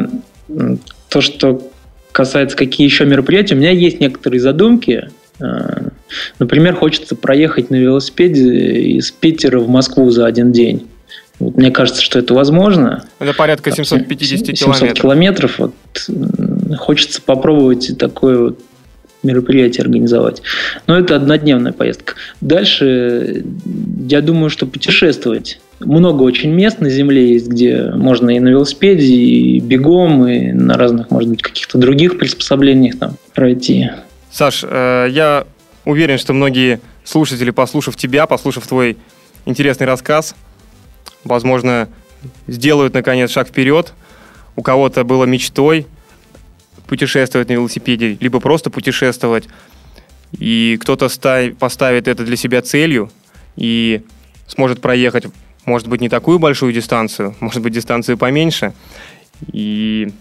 то, 1.10 1.22
что 1.22 1.68
касается 2.12 2.57
какие 2.57 2.86
еще 2.86 3.05
мероприятия, 3.05 3.55
у 3.55 3.57
меня 3.57 3.72
есть 3.72 3.99
некоторые 3.99 4.39
задумки. 4.39 5.10
Э, 5.39 5.89
например, 6.39 6.76
хочется 6.76 7.16
проехать 7.16 7.70
на 7.70 7.76
велосипеде 7.76 8.82
из 8.97 9.12
Питера 9.12 9.60
в 9.60 9.70
Москву 9.70 10.10
за 10.10 10.26
один 10.26 10.51
день. 10.51 10.88
Вот 11.39 11.55
мне 11.55 11.72
кажется, 11.72 12.01
что 12.01 12.20
это 12.20 12.34
возможно. 12.34 13.05
Это 13.20 13.34
порядка 13.34 13.72
750 13.72 14.47
700 14.47 14.57
километров. 14.57 15.01
километров. 15.01 15.60
Вот, 15.60 15.74
хочется 16.78 17.22
попробовать 17.22 17.97
такое 17.97 18.38
вот 18.38 18.60
мероприятие 19.24 19.84
организовать. 19.84 20.41
Но 20.88 20.97
это 20.97 21.16
однодневная 21.16 21.72
поездка. 21.72 22.16
Дальше, 22.41 23.43
я 24.07 24.22
думаю, 24.22 24.49
что 24.49 24.66
путешествовать. 24.66 25.60
Много 25.80 26.24
очень 26.24 26.52
мест 26.52 26.80
на 26.80 26.90
Земле 26.90 27.34
есть, 27.34 27.48
где 27.48 27.92
можно 27.92 28.30
и 28.30 28.40
на 28.40 28.50
велосипеде, 28.50 29.06
и 29.06 29.60
бегом, 29.60 30.28
и 30.28 30.52
на 30.52 30.78
разных, 30.78 31.10
может 31.10 31.30
быть, 31.30 31.42
каких-то 31.42 31.78
других 31.78 32.18
приспособлениях 32.18 33.00
там 33.00 33.16
пройти. 33.34 33.90
Саш, 34.32 34.64
э, 34.68 35.08
я 35.10 35.46
уверен, 35.86 36.18
что 36.18 36.34
многие 36.34 36.82
слушатели, 37.04 37.52
послушав 37.52 37.96
тебя, 37.96 38.26
послушав 38.28 38.68
твой 38.68 38.98
интересный 39.46 39.88
рассказ, 39.88 40.36
возможно, 41.24 41.88
сделают, 42.48 42.94
наконец, 42.94 43.32
шаг 43.32 43.48
вперед. 43.48 43.94
У 44.56 44.62
кого-то 44.62 45.04
было 45.04 45.24
мечтой– 45.24 45.88
путешествовать 46.90 47.50
на 47.50 47.54
велосипеде, 47.54 48.18
либо 48.20 48.40
просто 48.40 48.72
путешествовать. 48.72 49.48
И 50.38 50.78
кто-то 50.82 51.08
поставит 51.60 52.08
это 52.08 52.26
для 52.26 52.36
себя 52.36 52.62
целью 52.64 53.12
и 53.56 54.02
сможет 54.48 54.82
проехать, 54.82 55.26
может 55.66 55.88
быть, 55.88 56.01
не 56.01 56.10
такую 56.10 56.39
большую 56.39 56.74
дистанцию, 56.74 57.36
может 57.39 57.62
быть, 57.62 57.74
дистанцию 57.74 58.18
поменьше. 58.18 58.74
И 59.51 60.12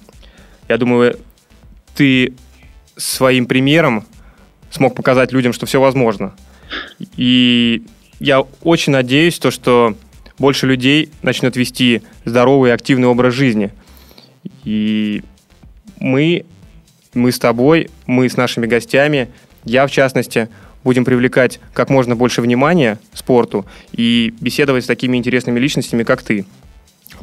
я 0.68 0.76
думаю, 0.76 1.18
ты 1.94 2.34
своим 2.96 3.46
примером 3.46 4.04
смог 4.70 4.94
показать 4.94 5.32
людям, 5.32 5.52
что 5.52 5.66
все 5.66 5.80
возможно. 5.80 6.34
И 7.16 7.82
я 8.20 8.40
очень 8.62 8.92
надеюсь, 8.92 9.38
то, 9.38 9.50
что 9.50 9.96
больше 10.38 10.66
людей 10.66 11.10
начнут 11.22 11.56
вести 11.56 12.02
здоровый 12.24 12.70
и 12.70 12.74
активный 12.74 13.08
образ 13.08 13.34
жизни. 13.34 13.72
И 14.64 15.22
мы 15.98 16.44
мы 17.14 17.32
с 17.32 17.38
тобой, 17.38 17.90
мы 18.06 18.28
с 18.28 18.36
нашими 18.36 18.66
гостями, 18.66 19.28
я 19.64 19.86
в 19.86 19.90
частности, 19.90 20.48
будем 20.84 21.04
привлекать 21.04 21.60
как 21.72 21.90
можно 21.90 22.16
больше 22.16 22.40
внимания 22.40 22.98
спорту 23.14 23.66
и 23.92 24.32
беседовать 24.40 24.84
с 24.84 24.86
такими 24.86 25.16
интересными 25.16 25.58
личностями, 25.58 26.02
как 26.02 26.22
ты. 26.22 26.44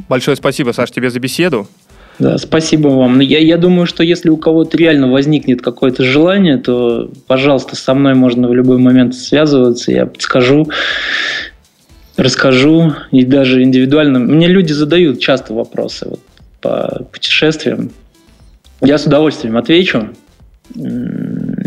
Большое 0.10 0.36
спасибо, 0.36 0.72
Саш, 0.72 0.91
тебе 0.91 1.10
за 1.10 1.20
беседу. 1.20 1.68
Да, 2.18 2.38
спасибо 2.38 2.88
вам. 2.88 3.20
Я, 3.20 3.39
я 3.39 3.58
думаю, 3.58 3.86
что 3.88 4.01
если 4.03 4.30
у 4.30 4.38
кого-то 4.38 4.78
реально 4.78 5.12
возникнет 5.12 5.62
какое-то 5.62 6.03
желание, 6.03 6.58
то, 6.58 7.12
пожалуйста, 7.28 7.76
со 7.76 7.93
мной 7.93 8.14
можно 8.14 8.47
в 8.47 8.53
любой 8.53 8.78
момент 8.78 9.16
связываться, 9.16 9.91
я 9.91 10.06
подскажу, 10.06 10.70
расскажу, 12.16 12.93
и 13.12 13.26
даже 13.26 13.64
индивидуально. 13.64 14.20
Мне 14.20 14.47
люди 14.47 14.72
задают 14.72 15.20
часто 15.20 15.53
вопросы 15.53 16.08
вот, 16.10 16.22
по 16.62 17.06
путешествиям, 17.12 17.91
я 18.82 18.97
с 18.97 19.06
удовольствием 19.06 19.58
отвечу 19.58 20.10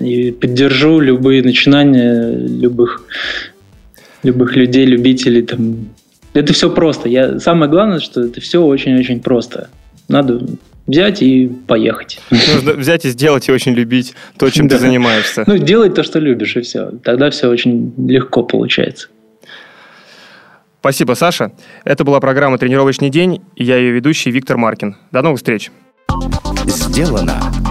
и 0.03 0.31
поддержу 0.33 1.01
любые 1.01 1.43
начинания 1.43 2.33
любых, 2.33 3.03
любых 4.23 4.57
людей, 4.57 4.87
любителей. 4.87 5.43
Там. 5.43 5.89
Это 6.35 6.53
все 6.53 6.71
просто. 6.71 7.09
Я, 7.09 7.39
самое 7.41 7.71
главное, 7.71 8.01
что 8.01 8.23
это 8.23 8.41
все 8.41 8.63
очень-очень 8.63 9.21
просто. 9.21 9.69
Надо 10.09 10.41
взять 10.87 11.23
и 11.23 11.47
поехать. 11.67 12.21
Нужно 12.31 12.73
взять 12.73 13.05
и 13.05 13.11
сделать 13.11 13.49
и 13.49 13.53
очень 13.53 13.73
любить 13.73 14.15
то, 14.39 14.51
чем 14.51 14.69
ты 14.69 14.79
занимаешься. 14.79 15.45
Ну, 15.47 15.59
делать 15.59 15.95
то, 15.95 16.03
что 16.03 16.19
любишь, 16.19 16.57
и 16.57 16.63
все. 16.63 16.91
Тогда 17.05 17.31
все 17.31 17.49
очень 17.49 17.93
легко 18.09 18.43
получается. 18.43 19.09
Спасибо, 20.81 21.15
Саша. 21.15 21.53
Это 21.85 22.05
была 22.05 22.21
программа 22.21 22.57
«Тренировочный 22.57 23.11
день», 23.11 23.43
и 23.57 23.65
я 23.65 23.77
ее 23.77 23.93
ведущий 23.93 24.31
Виктор 24.31 24.57
Маркин. 24.57 24.97
До 25.11 25.23
новых 25.23 25.39
встреч. 25.39 25.71
Сделано 26.67 27.35